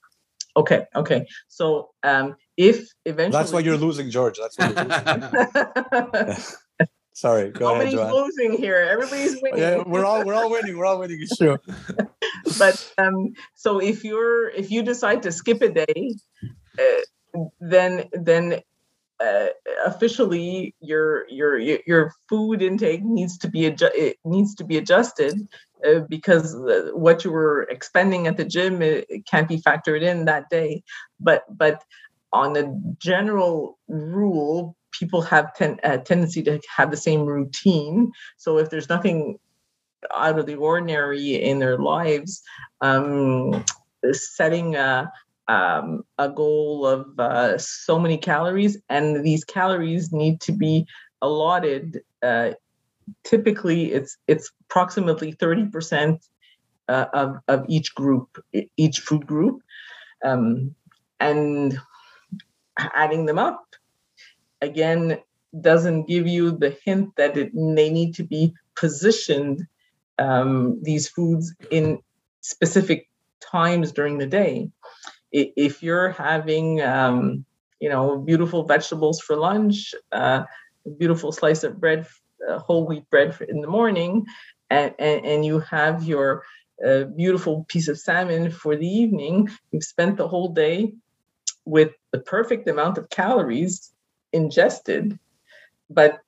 [0.57, 0.87] Okay.
[0.95, 1.27] Okay.
[1.49, 3.33] So um, if eventually.
[3.33, 4.39] That's why you're losing, George.
[4.39, 6.45] That's why you're losing.
[7.17, 7.51] Sorry.
[7.51, 8.77] Go Nobody's ahead, losing here.
[8.77, 9.59] Everybody's winning.
[9.59, 10.77] Yeah, we're all we're all winning.
[10.77, 11.19] We're all winning.
[11.21, 11.57] It's true.
[12.59, 16.15] but um, so if you're if you decide to skip a day,
[16.79, 18.61] uh, then then
[19.21, 19.47] uh,
[19.85, 25.49] officially your your your food intake needs to be adju- it needs to be adjusted
[25.87, 26.55] uh, because
[26.93, 30.83] what you were expending at the gym it, it, can't be factored in that day.
[31.19, 31.83] But but
[32.33, 38.13] on a general rule people have ten, a tendency to have the same routine.
[38.37, 39.39] So if there's nothing
[40.15, 42.43] out of the ordinary in their lives
[42.81, 43.65] um,
[44.13, 45.11] setting a
[45.49, 50.87] um, a goal of uh, so many calories, and these calories need to be
[51.23, 52.01] allotted.
[52.23, 52.51] Uh,
[53.25, 56.25] typically, it's it's approximately thirty percent
[56.89, 58.43] uh, of of each group,
[58.77, 59.63] each food group,
[60.25, 60.75] um,
[61.21, 61.79] and
[62.79, 63.67] adding them up
[64.61, 65.19] again
[65.61, 69.67] doesn't give you the hint that it, they need to be positioned
[70.19, 71.99] um, these foods in
[72.41, 73.09] specific
[73.41, 74.71] times during the day.
[75.37, 77.45] If you're having, um,
[77.81, 80.45] you know, beautiful vegetables for lunch, uh,
[80.87, 82.07] a beautiful slice of bread,
[82.49, 84.25] uh, whole wheat bread in the morning,
[84.71, 86.43] and, and, and you have your
[86.85, 90.93] uh, beautiful piece of salmon for the evening, you've spent the whole day
[91.65, 93.93] with the perfect amount of calories
[94.33, 95.19] ingested,
[95.91, 96.21] but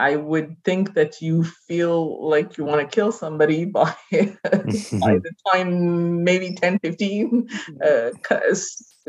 [0.00, 5.32] I would think that you feel like you want to kill somebody by, by the
[5.52, 7.48] time maybe 10, 15
[7.84, 8.10] uh,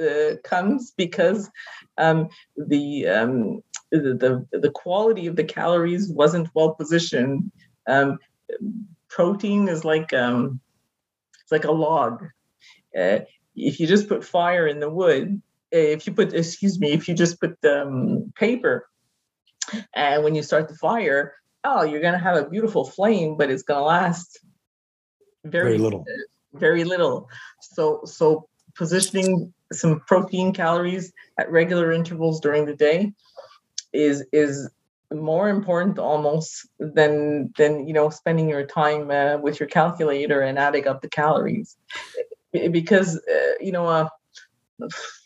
[0.01, 1.49] uh, comes because
[1.97, 2.27] um,
[2.57, 7.51] the, um, the, the, the quality of the calories wasn't well positioned.
[7.87, 8.19] Um,
[9.09, 10.59] protein is like um,
[11.41, 12.21] it's like a log.
[12.97, 13.19] Uh,
[13.55, 17.13] if you just put fire in the wood, if you put excuse me, if you
[17.13, 18.87] just put um, paper
[19.93, 23.49] and when you start the fire, oh, you're going to have a beautiful flame, but
[23.49, 24.39] it's going to last
[25.43, 26.05] very, very little.
[26.53, 27.29] Very little.
[27.61, 33.13] So, so positioning some protein calories at regular intervals during the day
[33.93, 34.69] is is
[35.13, 40.57] more important almost than than you know spending your time uh, with your calculator and
[40.57, 41.77] adding up the calories
[42.51, 44.07] because uh, you know uh,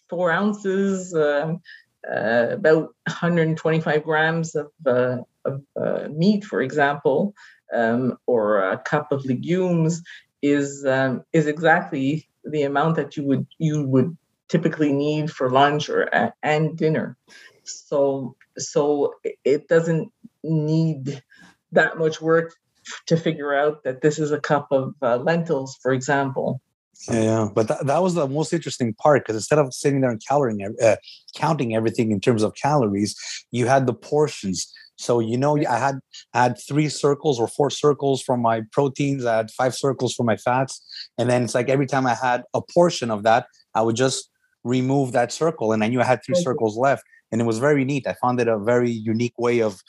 [0.09, 1.61] four ounces um,
[2.11, 7.33] uh, about 125 grams of, uh, of uh, meat, for example,
[7.73, 10.01] um, or a cup of legumes
[10.41, 14.15] is um, is exactly the amount that you would you would
[14.47, 16.09] typically need for lunch or
[16.43, 17.17] and dinner.
[17.63, 20.11] So so it doesn't
[20.43, 21.21] need
[21.71, 22.53] that much work
[23.07, 26.61] to figure out that this is a cup of uh, lentils, for example.
[27.07, 27.47] Yeah, yeah.
[27.53, 30.59] but that, that was the most interesting part because instead of sitting there and caloring,
[30.81, 30.95] uh,
[31.35, 33.15] counting everything in terms of calories,
[33.51, 34.71] you had the portions.
[34.97, 35.99] So you know, I had
[36.33, 39.25] I had three circles or four circles for my proteins.
[39.25, 40.81] I had five circles for my fats,
[41.17, 44.29] and then it's like every time I had a portion of that, I would just
[44.63, 47.03] remove that circle, and I knew I had three circles left.
[47.31, 48.07] And it was very neat.
[48.07, 49.81] I found it a very unique way of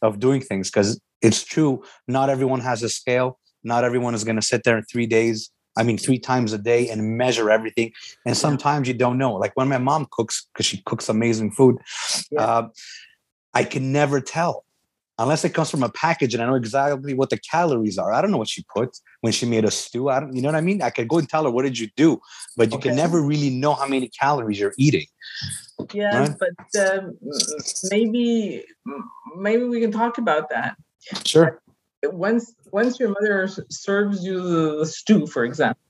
[0.00, 1.82] of doing things because it's true.
[2.08, 3.38] Not everyone has a scale.
[3.64, 6.58] Not everyone is going to sit there in three days I mean, three times a
[6.58, 7.92] day and measure everything.
[8.24, 9.34] And sometimes you don't know.
[9.34, 11.78] Like when my mom cooks, because she cooks amazing food,
[12.30, 12.40] yeah.
[12.40, 12.68] uh,
[13.52, 14.64] I can never tell
[15.18, 18.12] unless it comes from a package and I know exactly what the calories are.
[18.12, 20.08] I don't know what she put when she made a stew.
[20.08, 20.82] I don't, you know what I mean?
[20.82, 22.20] I could go and tell her, what did you do?
[22.56, 22.88] But you okay.
[22.88, 25.06] can never really know how many calories you're eating.
[25.92, 26.34] Yeah, right?
[26.38, 27.16] but um,
[27.90, 28.64] maybe,
[29.36, 30.76] maybe we can talk about that.
[31.24, 31.60] Sure
[32.12, 34.40] once once your mother serves you
[34.78, 35.80] the stew, for example,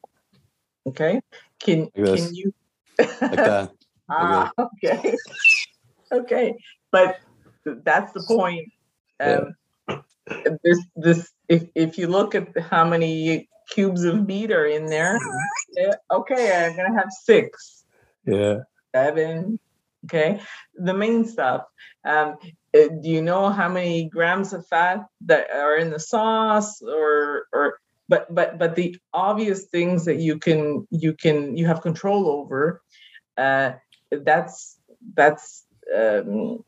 [0.87, 1.21] okay,
[1.61, 2.55] can like can you
[2.99, 3.71] like that?
[4.11, 5.17] ah, okay,
[6.13, 6.55] okay,
[6.91, 7.19] but
[7.65, 8.71] that's the point.
[9.21, 9.55] Um,
[9.89, 10.01] yeah.
[10.63, 15.19] This this if if you look at how many cubes of meat are in there,
[16.11, 17.85] okay, I'm gonna have six.
[18.27, 18.61] Yeah.
[18.95, 19.59] Seven.
[20.05, 20.41] Okay.
[20.77, 21.65] The main stuff.
[22.05, 22.37] Um,
[22.75, 27.79] do you know how many grams of fat that are in the sauce or or
[28.09, 32.83] but but but the obvious things that you can you can you have control over
[33.37, 33.73] uh,
[34.11, 34.79] that's
[35.15, 36.65] that's um,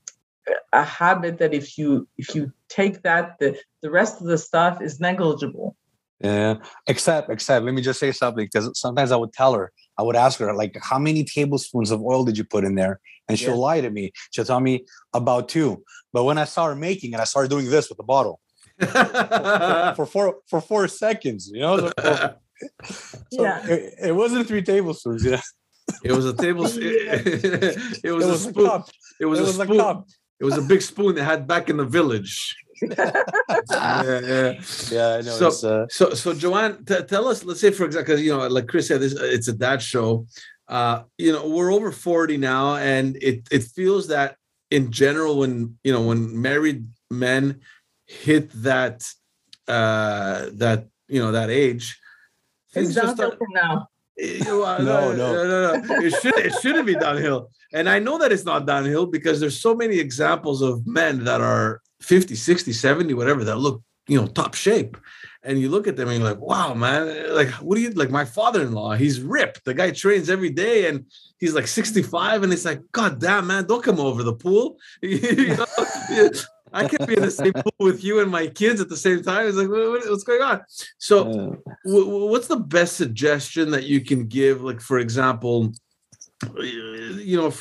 [0.73, 4.81] a habit that if you if you take that the the rest of the stuff
[4.81, 5.77] is negligible.
[6.21, 10.03] Yeah except except let me just say something because sometimes i would tell her i
[10.03, 13.39] would ask her like how many tablespoons of oil did you put in there and
[13.39, 14.13] she'll lie to me.
[14.31, 15.83] She'll tell me about two.
[16.13, 18.41] But when I saw her making it, I started doing this with the bottle
[18.79, 18.87] for,
[19.97, 21.51] for, four for four seconds.
[21.53, 21.93] You know, so,
[22.85, 23.67] so yeah.
[23.67, 25.25] It, it, wasn't three tablespoons.
[25.25, 25.41] Yeah,
[26.05, 26.83] it was a tablespoon.
[26.85, 28.83] It, it, was a spoon.
[29.21, 29.81] It was, it was a spoon.
[29.81, 30.05] A
[30.39, 32.55] it was a big spoon they had back in the village.
[32.83, 33.23] yeah,
[33.71, 34.61] yeah,
[34.91, 35.09] yeah.
[35.15, 35.51] I know.
[35.51, 35.87] So, uh...
[35.89, 37.45] so, so, Johanne, t- tell us.
[37.45, 40.27] Let's say, for example, you know, like Chris said, this it's a dad show
[40.69, 44.37] uh, you know, we're over 40 now, and it it feels that
[44.71, 47.61] in general, when you know, when married men
[48.07, 49.05] hit that
[49.69, 51.99] uh that you know that age,
[52.73, 53.89] things just start, now.
[54.19, 55.95] no, no, no, no, no.
[56.01, 57.51] It should it shouldn't be downhill.
[57.73, 61.41] And I know that it's not downhill because there's so many examples of men that
[61.41, 64.97] are 50, 60, 70, whatever, that look, you know, top shape
[65.47, 68.11] and you look at them and you're like, wow, man, like what do you like?
[68.11, 69.65] My father-in-law, he's ripped.
[69.65, 71.07] The guy trains every day and
[71.39, 74.79] he's like 65, and it's like, God damn, man, don't come over the pool.
[75.03, 75.67] you know?
[76.73, 79.23] I can't be in the same pool with you and my kids at the same
[79.23, 79.47] time.
[79.47, 80.63] It's like, what, what's going on?
[80.99, 84.63] So, w- what's the best suggestion that you can give?
[84.63, 85.73] Like, for example,
[86.59, 87.53] you know,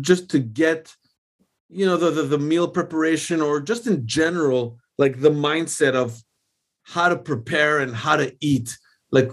[0.00, 0.92] just to get,
[1.68, 6.20] you know, the, the the meal preparation, or just in general, like the mindset of
[6.84, 8.76] how to prepare and how to eat,
[9.10, 9.30] like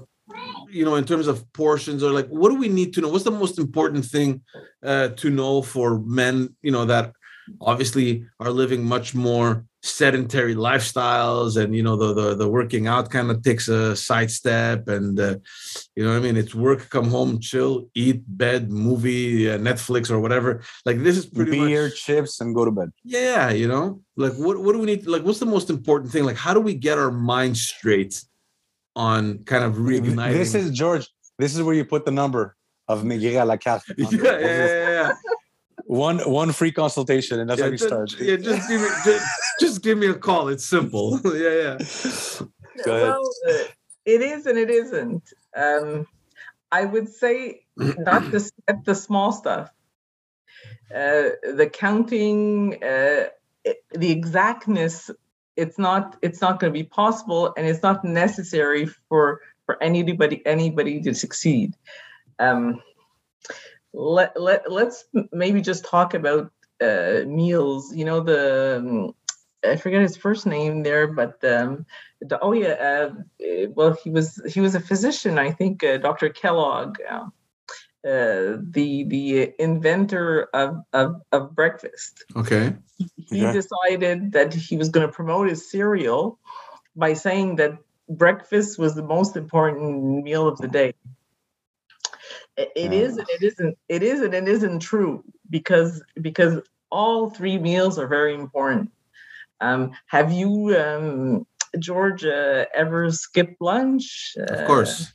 [0.69, 3.09] you know, in terms of portions, or like what do we need to know?
[3.09, 4.41] What's the most important thing
[4.83, 7.13] uh, to know for men, you know, that
[7.61, 13.09] obviously are living much more sedentary lifestyles and you know the the, the working out
[13.09, 15.36] kind of takes a sidestep and uh,
[15.95, 16.36] you know i mean?
[16.38, 20.63] It's work come home chill eat bed movie uh, netflix or whatever.
[20.86, 22.91] Like this is pretty beer much, chips and go to bed.
[23.03, 24.01] Yeah you know?
[24.17, 26.25] Like what what do we need like what's the most important thing?
[26.25, 28.23] Like how do we get our mind straight
[28.95, 31.07] on kind of reigniting this is george
[31.38, 32.55] this is where you put the number
[32.88, 35.13] of Maigrir à la carte yeah, yeah, yeah, yeah
[35.86, 38.19] one one free consultation and that's yeah, how you just, start.
[38.19, 39.25] yeah just give me just,
[39.59, 40.47] just, give me a call.
[40.47, 41.19] It's simple.
[41.25, 42.45] Yeah yeah.
[42.86, 43.63] Well uh,
[44.05, 45.33] it is and it isn't.
[45.55, 46.07] Um
[46.71, 49.69] i would say not to skip the small stuff
[50.93, 51.29] uh
[51.61, 53.27] the counting uh
[53.93, 55.11] the exactness
[55.55, 60.45] it's not it's not going to be possible and it's not necessary for for anybody
[60.45, 61.73] anybody to succeed.
[62.39, 62.81] Um
[63.96, 67.96] let, let let's maybe just talk about uh, meals.
[67.96, 69.16] You know the um,
[69.64, 71.86] I forget his first name there, but um,
[72.22, 76.30] the, oh yeah, uh, well he was he was a physician, I think, uh, Dr.
[76.30, 77.28] Kellogg, uh,
[78.04, 82.26] the the inventor of, of, of breakfast.
[82.36, 82.76] Okay.
[82.98, 83.52] He yeah.
[83.52, 86.39] decided that he was going to promote his cereal
[86.96, 87.78] by saying that
[88.08, 90.93] breakfast was the most important meal of the day.
[92.58, 93.78] It, it is and it isn't.
[93.89, 98.91] It is and it isn't true because because all three meals are very important.
[99.62, 101.47] Um, have you, um,
[101.80, 104.36] George, uh, ever skipped lunch?
[104.38, 105.14] Uh, of course,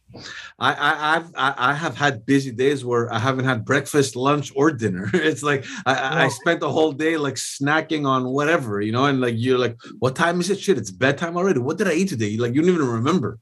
[0.59, 4.71] I, I I've I, have had busy days where I haven't had breakfast, lunch, or
[4.71, 5.11] dinner.
[5.15, 9.21] It's like I, I spent the whole day like snacking on whatever, you know, and
[9.21, 10.61] like you're like, what time is it?
[10.61, 11.61] Shit, it's bedtime already.
[11.61, 12.37] What did I eat today?
[12.37, 13.39] Like you don't even remember.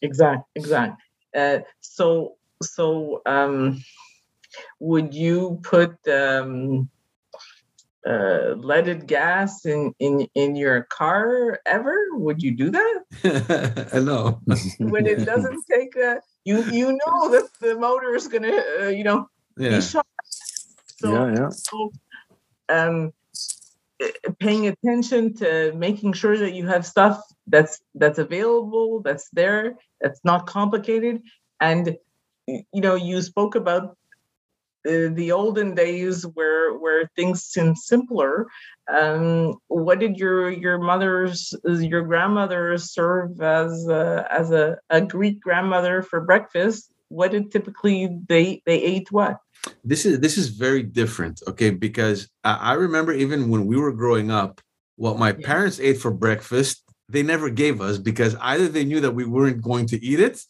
[0.00, 1.00] Exact, exact.
[1.36, 3.82] Uh, so so um,
[4.80, 6.88] would you put um,
[8.06, 11.96] uh, leaded gas in, in in your car ever?
[12.12, 13.02] Would you do that?
[13.94, 14.40] no.
[14.78, 19.04] when it doesn't take a, you you know that the motor is gonna uh, you
[19.04, 19.70] know yeah.
[19.70, 20.06] be shot.
[21.00, 21.48] So, yeah, yeah.
[21.50, 21.92] So,
[22.68, 23.12] um,
[24.00, 29.76] eh, paying attention to making sure that you have stuff that's that's available, that's there,
[30.00, 31.22] that's not complicated,
[31.60, 31.96] and
[32.46, 33.96] you know, you spoke about
[34.86, 38.46] uh, the olden days where where things seemed simpler.
[38.92, 45.40] Um, what did your your mother's your grandmother serve as a, as a, a Greek
[45.40, 46.92] grandmother for breakfast?
[47.08, 49.38] What did typically they they ate what?
[49.84, 51.70] This is this is very different, okay?
[51.70, 54.60] Because I, I remember even when we were growing up,
[54.96, 55.46] what my yeah.
[55.46, 59.62] parents ate for breakfast, they never gave us because either they knew that we weren't
[59.62, 60.42] going to eat it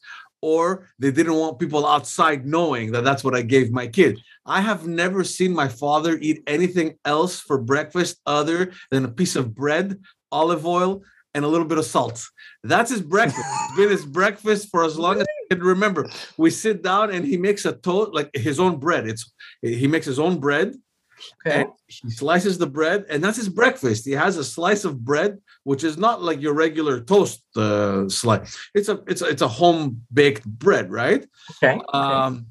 [0.43, 4.19] or they didn't want people outside knowing that that's what I gave my kid.
[4.45, 9.37] I have never seen my father eat anything else for breakfast other than a piece
[9.37, 10.01] of bread,
[10.33, 11.03] olive oil,
[11.35, 12.23] and a little bit of salt.
[12.63, 13.47] That's his breakfast.
[13.65, 16.11] it's been his breakfast for as long as I can remember.
[16.37, 19.09] We sit down and he makes a toast, like his own bread.
[19.09, 19.33] It's
[19.63, 20.75] he makes his own bread
[21.47, 21.67] Okay.
[21.87, 24.05] he slices the bread, and that's his breakfast.
[24.05, 28.59] He has a slice of bread, which is not like your regular toast uh, slice.
[28.75, 31.27] It's a it's a, it's a home baked bread, right?
[31.63, 31.81] Okay.
[31.93, 32.47] Um,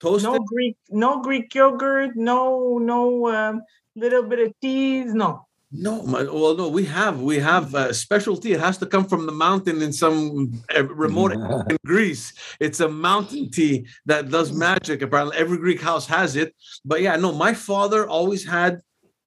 [0.00, 0.30] toasted.
[0.30, 3.62] No Greek, no Greek yogurt, no no um,
[3.96, 5.47] little bit of cheese, no.
[5.70, 8.52] No, well, no, we have we have a specialty.
[8.52, 11.32] It has to come from the mountain in some eh, remote
[11.70, 12.32] in Greece.
[12.58, 15.02] It's a mountain tea that does magic.
[15.02, 16.54] Apparently, every Greek house has it.
[16.86, 18.80] But yeah, no, my father always had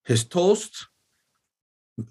[0.04, 0.88] his toast,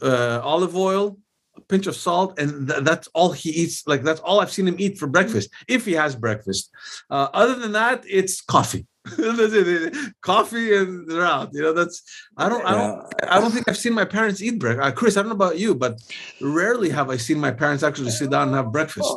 [0.00, 1.18] uh, olive oil,
[1.56, 3.84] a pinch of salt, and th- that's all he eats.
[3.88, 6.70] Like that's all I've seen him eat for breakfast, if he has breakfast.
[7.10, 8.86] Uh, other than that, it's coffee.
[10.20, 11.50] Coffee and they're out.
[11.52, 12.02] You know, that's
[12.36, 14.86] I don't I don't I don't think I've seen my parents eat breakfast.
[14.86, 16.00] Uh, Chris, I don't know about you, but
[16.40, 19.10] rarely have I seen my parents actually sit down and have breakfast.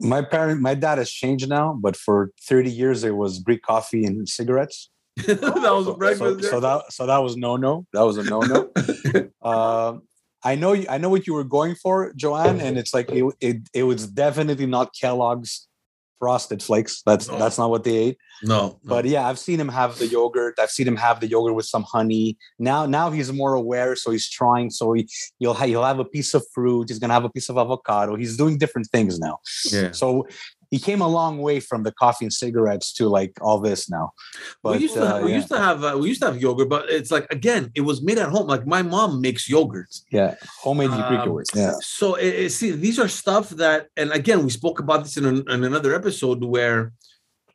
[0.00, 4.04] My parent, my dad has changed now, but for 30 years it was Greek coffee
[4.04, 4.90] and cigarettes.
[5.16, 6.42] that was so, breakfast.
[6.42, 7.86] So, so, that so that was no no.
[7.92, 8.70] That was a no no.
[9.42, 9.98] uh,
[10.42, 13.24] I know you, I know what you were going for, Johanne, and it's like it
[13.40, 15.67] it, it was definitely not Kellogg's
[16.18, 17.02] frosted flakes.
[17.06, 17.38] That's No.
[17.38, 18.18] that's not what they ate.
[18.42, 18.78] No, no.
[18.84, 20.58] But yeah, I've seen him have the yogurt.
[20.58, 22.36] I've seen him have the yogurt with some honey.
[22.58, 24.70] Now now he's more aware, so he's trying.
[24.70, 25.08] So he
[25.38, 26.88] he'll ha- he'll have a piece of fruit.
[26.88, 28.16] He's gonna have a piece of avocado.
[28.16, 29.38] He's doing different things now.
[29.72, 29.92] yeah.
[29.92, 30.26] So
[30.70, 34.10] he came a long way from the coffee and cigarettes to like all this now.
[34.62, 35.36] But we used to uh, have, we yeah.
[35.36, 38.02] used to have uh, we used to have yogurt, but it's like again, it was
[38.02, 38.46] made at home.
[38.46, 39.92] Like my mom makes yogurt.
[40.10, 41.46] yeah, homemade Um, Greek yogurt.
[41.54, 41.72] Yeah.
[41.80, 45.24] So it, it- see, these are stuff that, and again, we spoke about this in,
[45.24, 46.92] an, in another episode where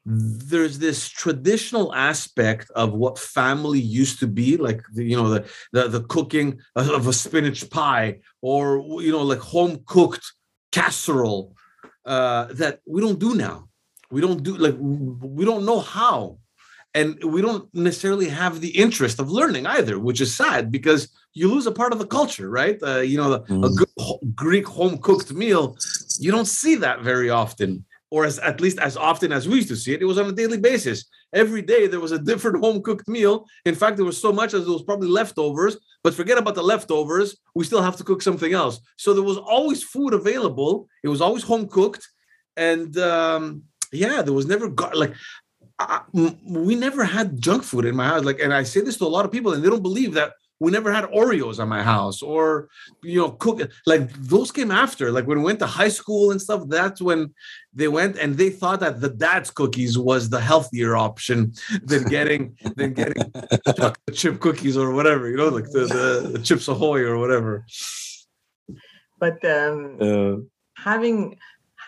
[0.06, 5.46] there's this traditional aspect of what family used to be, like the, you know the
[5.72, 10.26] the, the cooking of of a spinach pie, or you know like home cooked
[10.72, 11.56] casserole
[12.06, 13.68] uh, that we don't do now.
[14.12, 16.38] We don't do like we don't know how,
[16.94, 21.48] and we don't necessarily have the interest of learning either, which is sad because you
[21.50, 22.78] lose a part of the culture, right?
[22.84, 23.76] Uh, you know, the, a Mm.
[23.78, 25.76] good ho- Greek home cooked meal,
[26.20, 27.84] you don't see that very often,
[28.14, 30.04] or as at least as often as we used to see it.
[30.04, 31.06] It was on a daily basis.
[31.34, 33.48] Every day there was a different home cooked meal.
[33.66, 35.78] In fact, there was so much as there was probably leftovers.
[36.04, 37.38] But forget about the leftovers.
[37.56, 38.80] We still have to cook something else.
[38.98, 40.88] So there was always food available.
[41.04, 42.08] It was always home cooked,
[42.56, 45.16] and um, yeah, there was never gar- like
[46.14, 48.24] we never had junk food in my house.
[48.24, 50.34] Like, and I say this to a lot of people, and they don't believe that
[50.60, 52.70] we never had Oreos at my house or
[53.02, 55.12] you know cook like those came after.
[55.12, 57.34] Like when we went to high school and stuff, that's when
[57.74, 62.58] they went and they thought that the dad's cookies was the healthier option than getting
[62.76, 63.32] than getting
[63.78, 67.66] chocolate chip cookies or whatever, you know, like the, the, the chips ahoy or whatever.
[69.20, 70.36] But um, Uh,
[70.76, 71.38] having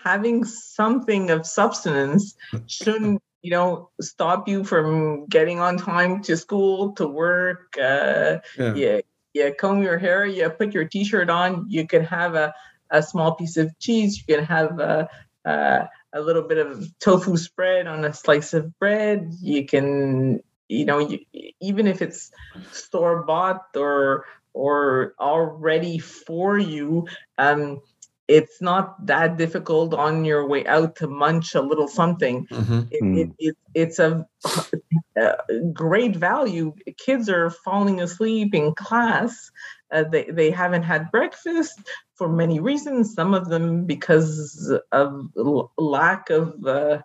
[0.03, 2.35] having something of substance
[2.67, 8.73] shouldn't you know stop you from getting on time to school to work uh Yeah.
[8.73, 9.01] you,
[9.35, 11.65] you comb your hair you put your t-shirt on.
[11.69, 12.53] You can have a,
[12.89, 14.17] a small piece of cheese.
[14.17, 15.07] You can have a,
[15.45, 19.29] a, a little bit of tofu spread on a slice of bread.
[19.41, 21.19] You can you know you,
[21.61, 22.31] even if it's
[22.71, 27.05] store bought or or already for you
[27.37, 27.81] um
[28.27, 32.87] it's not that difficult on your way out to munch a little something Mhm.
[32.91, 33.17] it, Hmm.
[33.17, 34.25] it, it, it's a,
[35.17, 35.35] a
[35.73, 36.73] great value.
[36.97, 39.51] Kids are falling asleep in class.
[39.91, 41.79] Uh, they, they haven't had breakfast
[42.15, 46.99] for many reasons, some of them because of l- lack of uh,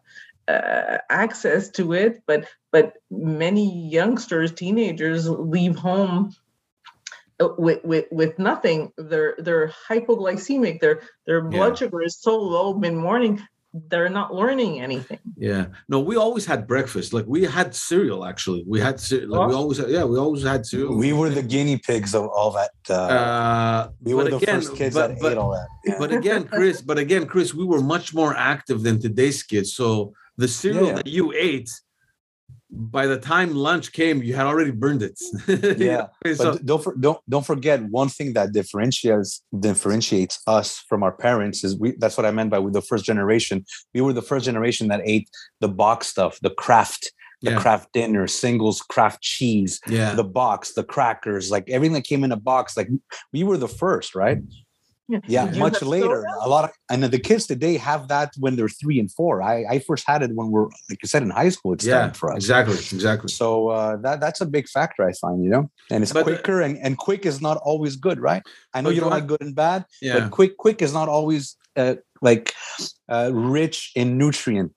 [0.48, 2.22] uh, access to it.
[2.26, 6.32] But, but many youngsters, teenagers leave home
[7.58, 11.86] with, with with nothing they're they're hypoglycemic their their blood Yeah.
[11.86, 15.66] sugar is so low mid morning they're not learning anything Yeah.
[15.88, 17.12] No, we always had breakfast.
[17.12, 18.64] Like we had cereal actually.
[18.66, 20.96] We had cere- like we always had, yeah, we always had cereal.
[20.96, 22.72] we were the guinea pigs of all that.
[22.88, 25.68] Uh, uh we were the again, first kids but, that but, ate all that.
[25.84, 25.96] Yeah.
[25.98, 29.72] but again, Chris, but again, Chris, we were much more active than today's kids.
[29.72, 30.94] So the cereal yeah.
[30.94, 31.70] that you ate,
[32.72, 35.18] by the time lunch came, you had already burned it.
[35.80, 41.02] Yeah, but so, don't for, don't don't forget one thing that differentiates differentiates us from
[41.02, 41.96] our parents is we.
[41.98, 43.64] That's what I meant by with the first generation.
[43.94, 45.28] We were the first generation that ate
[45.60, 47.12] the box stuff, the Kraft,
[47.42, 50.14] the yeah, Kraft dinner, singles, Kraft cheese, yeah.
[50.14, 52.76] the box, the crackers, like everything that came in a box.
[52.76, 52.88] Like
[53.32, 54.38] we were the first, right?
[55.26, 56.24] Yeah, you much later.
[56.40, 59.42] A lot of and the kids today have that when they're three and four.
[59.42, 61.72] I I first had it when we're like you said in high school.
[61.74, 62.36] It yeah, for us.
[62.36, 63.28] exactly, exactly.
[63.28, 66.60] So uh, that that's a big factor, I find, you know, and it's But, quicker
[66.60, 68.42] and, and quick is not always good, right?
[68.74, 70.20] I know you don't like good and bad, Yeah.
[70.20, 72.54] but quick quick is not always uh, like
[73.08, 74.72] uh, rich in nutrient.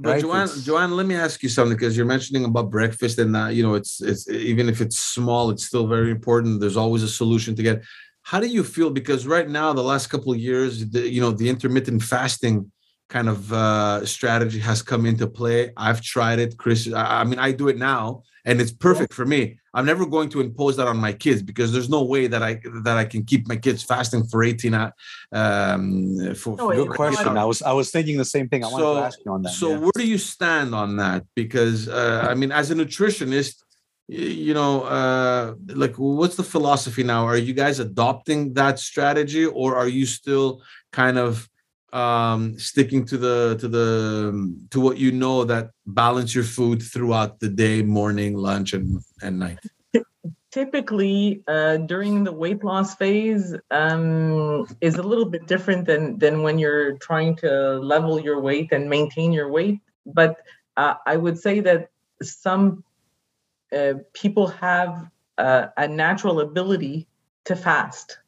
[0.00, 0.20] But right?
[0.22, 3.64] Johanne, Johanne, let me ask you something because you're mentioning about breakfast and uh, you
[3.64, 6.60] know it's it's even if it's small, it's still very important.
[6.60, 7.82] There's always a solution to get.
[8.28, 8.90] How do you feel?
[8.90, 12.70] Because right now, the last couple of years, the, you know, the intermittent fasting
[13.08, 15.72] kind of uh, strategy has come into play.
[15.78, 16.92] I've tried it, Chris.
[16.92, 19.58] I, I mean, I do it now, and it's perfect for me.
[19.72, 22.60] I'm never going to impose that on my kids because there's no way that I
[22.84, 24.92] that I can keep my kids fasting for 18 hours.
[25.32, 27.38] Um, for, No, for Good question.
[27.38, 28.62] I was I was thinking the same thing.
[28.62, 29.52] I wanted So- to ask you on that.
[29.52, 29.78] so yeah.
[29.78, 31.24] where do you stand on that?
[31.34, 33.67] Because uh, I mean, as a nutritionist, y-
[34.08, 37.26] you know, uh, like what's the philosophy now?
[37.26, 41.48] Are you guys adopting that strategy, or are you still kind of
[41.92, 47.40] um sticking to the to the to what you know that balance your food throughout
[47.40, 49.58] the day morning lunch and and night
[50.50, 56.42] typically uh, during the weight loss phase um, is a little bit different than than
[56.42, 60.40] when you're trying to level your weight and maintain your weight but
[60.76, 61.88] uh, i would say that
[62.22, 62.84] some
[63.76, 67.06] uh, people have uh, a natural ability
[67.44, 68.18] to fast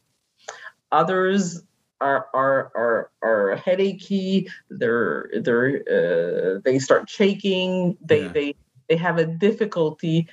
[0.92, 1.62] others
[2.00, 4.48] are are are are headachy.
[4.70, 7.96] They're they're uh, they start shaking.
[8.04, 8.28] They yeah.
[8.28, 8.54] they
[8.88, 10.28] they have a difficulty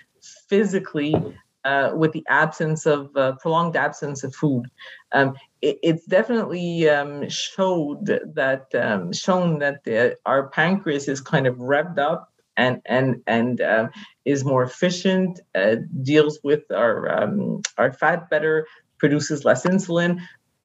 [0.47, 1.15] physically
[1.63, 4.65] uh, with the absence of uh, prolonged absence of food.
[5.11, 11.47] Um, it, it's definitely um, showed that um, shown that the, our pancreas is kind
[11.47, 13.87] of revved up and and and uh,
[14.25, 20.19] is more efficient, uh, deals with our um, our fat better, produces less insulin.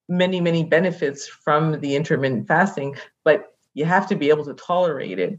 [0.09, 5.18] Many many benefits from the intermittent fasting, but you have to be able to tolerate
[5.18, 5.38] it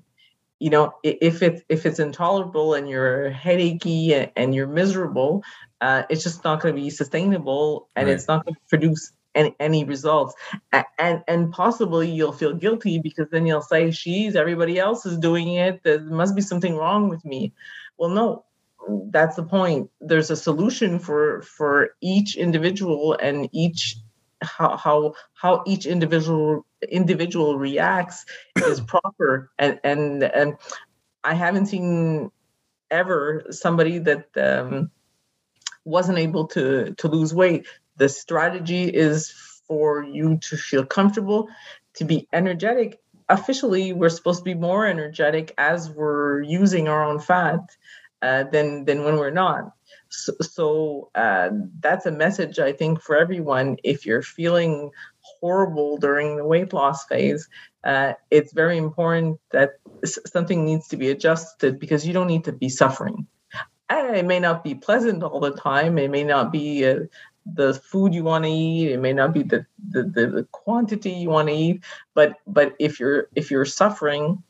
[0.64, 5.44] you know if it's if it's intolerable and you're headachy and you're miserable
[5.82, 8.16] uh, it's just not going to be sustainable and right.
[8.16, 10.34] it's not going to produce any, any results.
[11.00, 15.54] And and possibly you'll feel guilty because then you'll say she's everybody else is doing
[15.54, 15.84] it.
[15.84, 17.54] There must be something wrong with me.
[17.98, 18.46] Well no
[19.12, 19.90] that's the point.
[20.02, 23.98] There's a solution for for each individual and each
[24.42, 28.26] how how how each individual individual reacts
[28.58, 29.52] is proper.
[29.60, 30.58] And and and
[31.26, 32.30] i haven't seen
[32.92, 34.92] ever somebody that um,
[35.86, 37.68] wasn't able to to lose weight
[37.98, 39.32] the strategy is
[39.68, 41.48] for you to feel comfortable
[41.94, 47.20] to be energetic officially we're supposed to be more energetic as we're using our own
[47.20, 47.62] fat
[48.22, 49.74] uh, than than when we're not
[50.14, 53.78] so, so uh, that's a message I think for everyone.
[53.84, 54.92] If you're feeling
[55.22, 57.50] horrible during the weight loss phase,
[57.84, 59.72] uh, it's very important that
[60.06, 63.28] something needs to be adjusted because you don't need to be suffering.
[63.90, 65.98] it may not be pleasant all the time.
[65.98, 67.00] It may not be uh,
[67.46, 68.92] the food you want to eat.
[68.92, 71.84] It may not be the, the, the, the quantity you want to eat.
[72.14, 74.42] But but if you're if you're suffering,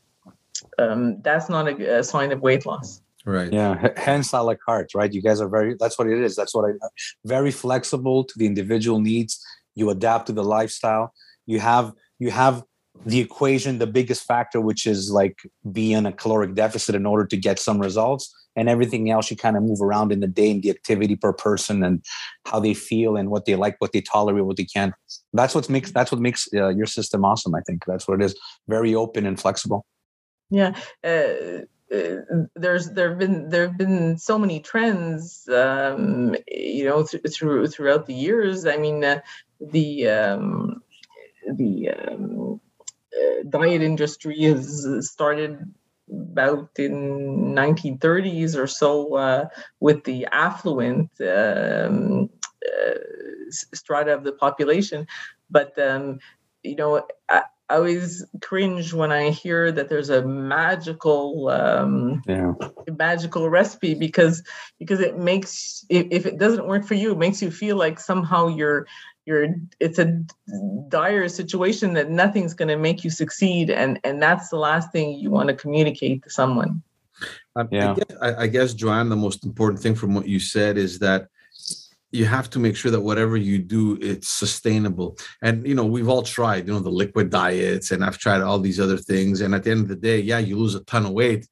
[0.77, 3.01] um, that's not a, a sign of weight loss.
[3.25, 3.53] Right.
[3.53, 3.89] Yeah.
[3.95, 5.11] Hence a la carte, right?
[5.11, 6.35] You guys are very, that's what it is.
[6.35, 6.73] That's what I,
[7.25, 9.41] very flexible to the individual needs.
[9.75, 11.13] You adapt to the lifestyle.
[11.45, 12.63] You have, you have
[13.05, 15.39] the equation, the biggest factor, which is like
[15.71, 19.37] be in a caloric deficit in order to get some results and everything else you
[19.37, 22.03] kind of move around in the day and the activity per person and
[22.45, 24.93] how they feel and what they like what they tolerate what they can't.
[25.33, 27.83] That's what makes that's what makes uh, your system awesome i think.
[27.85, 28.35] That's what it is.
[28.67, 29.85] Very open and flexible.
[30.49, 32.15] Yeah uh, uh,
[32.55, 37.67] there's there have been there have been so many trends um, you know th- through
[37.67, 38.65] throughout the years.
[38.65, 39.19] I mean uh,
[39.59, 40.81] the um,
[41.51, 42.61] the um,
[43.15, 45.73] uh, diet industry has started
[46.11, 49.45] about in 1930s or so uh,
[49.79, 52.29] with the affluent um,
[52.65, 52.99] uh,
[53.49, 55.07] strata of the population.
[55.49, 56.19] But um,
[56.63, 57.05] you know
[57.73, 62.53] I always cringe when I hear that there's a magical um, yeah.
[62.87, 64.43] magical recipe because
[64.77, 67.99] because it makes if, if it doesn't work for you, it makes you feel like
[67.99, 68.85] somehow you're
[69.25, 70.23] you're it's a
[70.87, 75.17] dire situation that nothing's going to make you succeed and and that's the last thing
[75.17, 76.83] you want to communicate to someone
[77.55, 77.91] um, yeah.
[77.91, 80.99] I guess, I, I guess Johanne the most important thing from what you said is
[80.99, 81.29] that
[82.13, 85.17] you have to make sure that whatever you do it's sustainable.
[85.41, 88.59] And you know we've all tried you know the liquid diets and i've tried all
[88.59, 91.05] these other things and at the end of the day yeah you lose a ton
[91.05, 91.47] of weight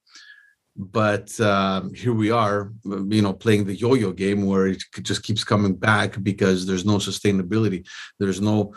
[0.76, 5.44] but um, here we are you know playing the yo-yo game where it just keeps
[5.44, 7.86] coming back because there's no sustainability.
[8.18, 8.74] There's no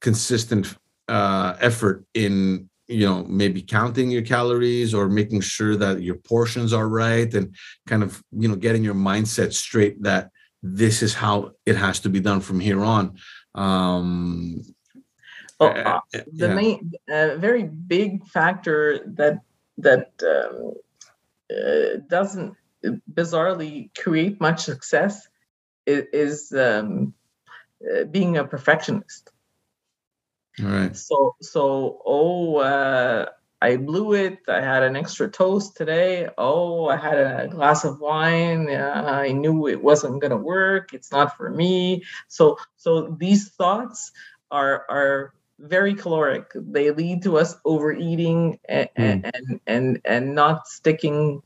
[0.00, 0.74] consistent
[1.08, 6.72] uh, effort in you know maybe counting your calories or making sure that your portions
[6.72, 7.54] are right and
[7.86, 10.30] kind of you know getting your mindset straight that
[10.66, 13.18] this is how it has to be done from here on.
[13.54, 14.62] Um,
[15.60, 16.54] well, uh, uh the yeah.
[16.54, 19.40] main, uh, very big factor that
[19.78, 20.72] that um,
[21.54, 22.56] uh, doesn't
[23.12, 25.28] bizarrely create much success
[25.86, 27.12] is, is um,
[27.84, 29.30] uh, being a perfectionist.
[30.60, 30.96] All right.
[30.96, 33.26] So so oh uh,
[33.64, 34.40] I blew it.
[34.46, 36.28] I had an extra toast today.
[36.36, 38.68] Oh, I had a glass of wine.
[38.68, 40.92] Uh, I knew it wasn't going to work.
[40.92, 42.04] It's not for me.
[42.28, 44.12] So, so these thoughts
[44.50, 46.50] are are very caloric.
[46.54, 49.30] They lead to us overeating and mm.
[49.32, 51.40] and, and and not sticking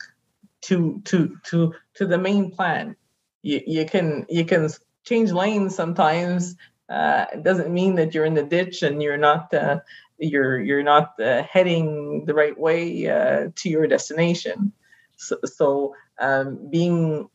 [0.62, 2.96] to to to to the main plan.
[3.42, 4.68] You, you can you can
[5.04, 6.56] change lanes sometimes.
[6.88, 9.78] Uh, it doesn't mean that you're in the ditch and you're not uh,
[10.18, 14.72] you're you're not uh, heading the right way uh, to your destination.
[15.16, 17.28] So, so um, being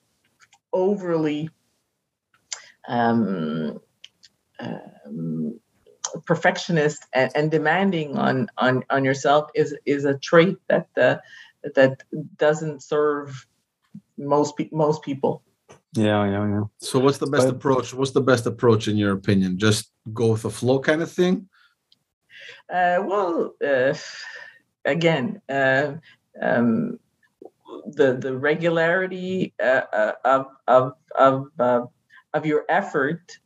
[0.72, 1.50] overly
[2.88, 3.80] um,
[4.60, 5.60] um,
[6.26, 11.18] perfectionist and, and, demanding on, on on yourself is is a trait that uh,
[11.76, 12.04] that
[12.38, 13.48] doesn't serve
[14.18, 15.44] most pe- most people.
[15.96, 16.64] Yeah, yeah, yeah.
[16.80, 17.94] So what's the best But- approach?
[17.94, 19.58] What's the best approach in your opinion?
[19.58, 21.48] Just go with the flow kind of thing?
[22.70, 23.94] Uh, well, uh,
[24.86, 25.94] again, uh,
[26.42, 27.00] um,
[27.88, 31.90] the the regularity of of of
[32.34, 33.38] of your effort,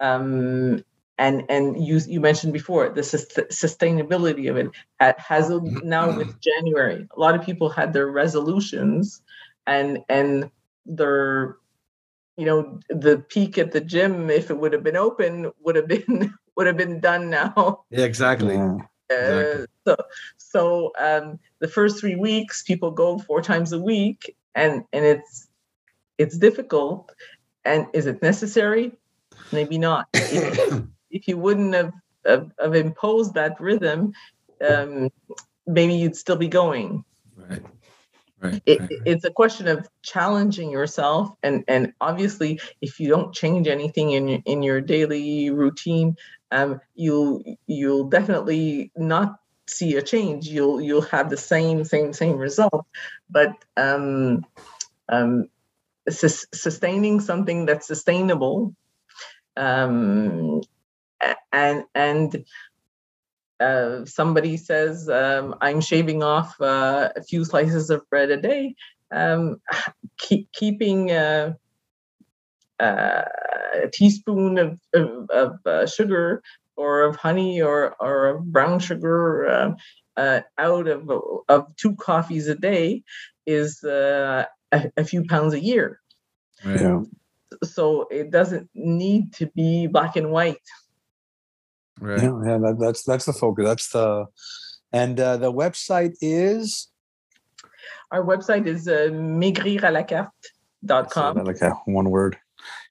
[0.00, 0.82] um,
[1.18, 4.70] and and you you mentioned before the sus- sustainability of it
[5.18, 5.50] has
[5.82, 7.06] now with January.
[7.16, 9.22] A lot of people had their resolutions,
[9.66, 10.50] and and
[10.86, 11.56] their
[12.36, 15.88] you know the peak at the gym if it would have been open would have
[15.88, 18.54] been would have been done now Yeah, exactly.
[18.54, 18.78] Yeah.
[19.08, 19.62] Exactly.
[19.62, 19.96] uh, so
[20.36, 25.48] so um, the first three weeks people go four times a week and and it's
[26.18, 27.12] it's difficult
[27.64, 28.92] and is it necessary
[29.52, 31.92] maybe not if, if you wouldn't have,
[32.24, 34.12] have, have imposed that rhythm
[34.68, 35.10] um,
[35.66, 37.04] maybe you'd still be going
[37.36, 37.62] right.
[38.40, 38.62] Right.
[38.66, 39.00] it, right, right.
[39.06, 44.28] it's a question of challenging yourself and and obviously if you don't change anything in
[44.28, 46.16] your in your daily routine
[46.50, 49.36] um you'll you'll definitely not
[49.68, 50.46] see a change.
[50.48, 52.86] You'll you'll have the same same same result.
[53.28, 54.44] But um
[55.08, 55.48] um
[56.08, 58.74] sus- sustaining something that's sustainable
[59.56, 60.60] um
[61.52, 62.44] and and
[63.60, 68.74] uh, somebody says um, I'm shaving off uh, a few slices of bread a day,
[69.10, 69.60] um,
[70.18, 71.54] keep, keeping uh,
[72.80, 73.22] uh,
[73.82, 76.42] a teaspoon of, of, of uh, sugar
[76.76, 79.72] or of honey or, or of brown sugar uh,
[80.16, 81.10] uh, out of,
[81.48, 83.02] of two coffees a day
[83.46, 86.00] is uh, a, a few pounds a year.
[86.64, 87.02] Yeah.
[87.62, 90.56] So it doesn't need to be black and white.
[92.00, 92.22] right.
[92.22, 93.64] Yeah, yeah, that, that's that's the focus.
[93.64, 94.26] That's the
[94.92, 96.88] and uh, the website is
[98.10, 101.44] Our website is uh, maigriralacarte.com.
[101.44, 102.36] like a one word.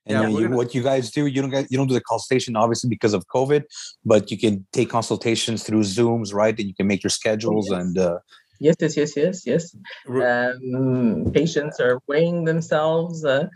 [0.07, 2.01] And Yeah, you- gonna- what you guys do, you don't get you don't do the
[2.01, 3.63] consultation obviously because of COVID,
[4.05, 6.57] but you can take consultations through Zooms, right?
[6.57, 7.79] And you can make your schedules yes.
[7.79, 8.19] and uh,
[8.59, 9.75] Yes, yes, yes, yes, yes.
[10.07, 13.25] Um, patients are weighing themselves.
[13.25, 13.47] Uh,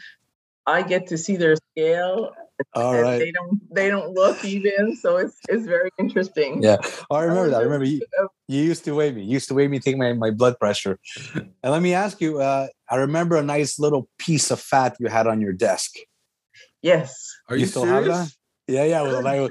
[0.66, 2.32] I get to see their scale.
[2.76, 3.20] all and right.
[3.20, 3.60] They don't.
[3.74, 4.96] They don't look even.
[4.98, 6.62] So it's it's very interesting.
[6.62, 6.78] Yeah.
[7.10, 7.62] Oh, I remember that.
[7.62, 8.02] I remember remember you,
[8.48, 9.24] you used to weigh me.
[9.24, 11.00] You used to weigh me, take my, my blood pressure.
[11.36, 15.08] And let me ask you, uh, I remember a nice little piece of fat you
[15.08, 15.96] had on your desk.
[16.82, 17.36] Yes.
[17.50, 18.32] Are you, still have that?
[18.68, 19.02] Yeah, yeah.
[19.02, 19.48] Well, I,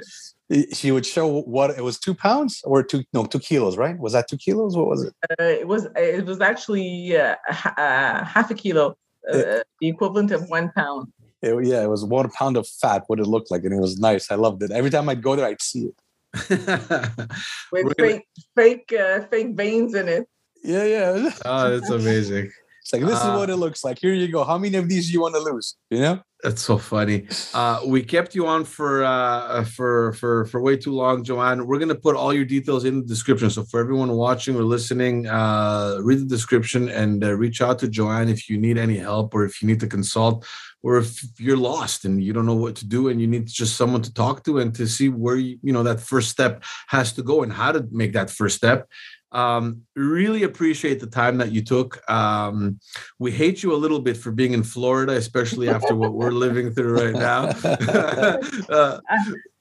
[0.72, 3.99] she would show what it was two pounds or two no two kilos, right?
[3.99, 4.76] Was that two kilos?
[4.76, 5.14] What was it?
[5.31, 5.87] Uh, it was.
[5.97, 7.37] It was actually uh,
[7.76, 8.97] uh, half a kilo,
[9.31, 11.12] uh, the equivalent of one pound.
[11.43, 13.05] It- yeah, it was one pound of fat.
[13.09, 14.31] What it looked like, and it was nice.
[14.31, 14.70] I loved it.
[14.70, 15.95] Every time I'd go there, I'd see it.
[16.49, 18.26] with We're gonna- fake
[18.57, 20.29] fake uh, fake veins in it.
[20.64, 21.31] Yeah, yeah.
[21.45, 22.51] oh, that's amazing.
[22.89, 23.99] It's like this is Uh, what it looks like.
[24.01, 24.45] Here you go.
[24.45, 25.76] How many of these do you want to lose?
[25.91, 26.20] You know?
[26.43, 27.26] That's so funny.
[27.53, 31.66] Uh, we kept you on for uh, for for for way too long, Johanne.
[31.66, 33.51] We're gonna put all your details in the description.
[33.51, 37.89] So for everyone watching or listening, uh, read the description and uh, reach out to
[37.89, 40.47] Johanne if you need any help or if you need to consult
[40.82, 41.11] or if
[41.41, 44.12] you're lost and you don't know what to do and you need just someone to
[44.14, 47.43] talk to and to see where you, you know that first step has to go
[47.43, 48.89] and how to make that first step.
[49.31, 52.09] Um, really appreciate the time that you took.
[52.11, 52.81] Um,
[53.18, 56.72] we hate you a little bit for being in Florida, especially after what we're living
[56.72, 57.49] through right now.
[58.68, 59.01] uh,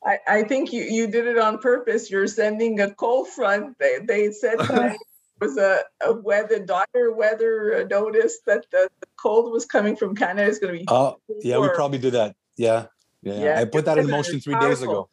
[0.05, 2.09] I, I think you, you did it on purpose.
[2.09, 3.77] You're sending a cold front.
[3.77, 4.99] They, they said that it
[5.41, 10.15] was a, a weather, dire weather uh, notice that the, the cold was coming from
[10.15, 10.47] Canada.
[10.47, 10.85] It's going to be.
[10.87, 12.35] Oh, yeah, we probably do that.
[12.55, 12.85] Yeah.
[13.21, 13.39] Yeah.
[13.39, 15.09] Yeah, I put that in motion three days ago.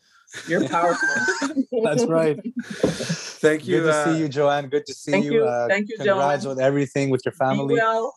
[0.49, 1.09] You're powerful.
[1.85, 2.39] That's right.
[3.41, 3.81] thank you.
[3.81, 4.69] Good to uh, see you, Johanne.
[4.69, 5.33] Good to see Thank you.
[5.35, 5.45] you.
[5.45, 6.57] Uh, Thank you, congrats Johanne.
[6.57, 7.75] with everything with your Be family.
[7.75, 8.17] well.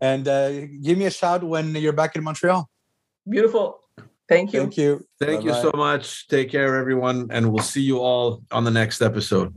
[0.00, 2.68] And uh, give me a shout when you're back in Montreal.
[3.28, 3.80] Beautiful.
[4.28, 4.60] Thank you.
[4.60, 5.06] Thank you.
[5.20, 5.62] Thank you Bye-bye.
[5.62, 6.28] so much.
[6.28, 9.54] Take care, everyone, and we'll see you all on the next episode.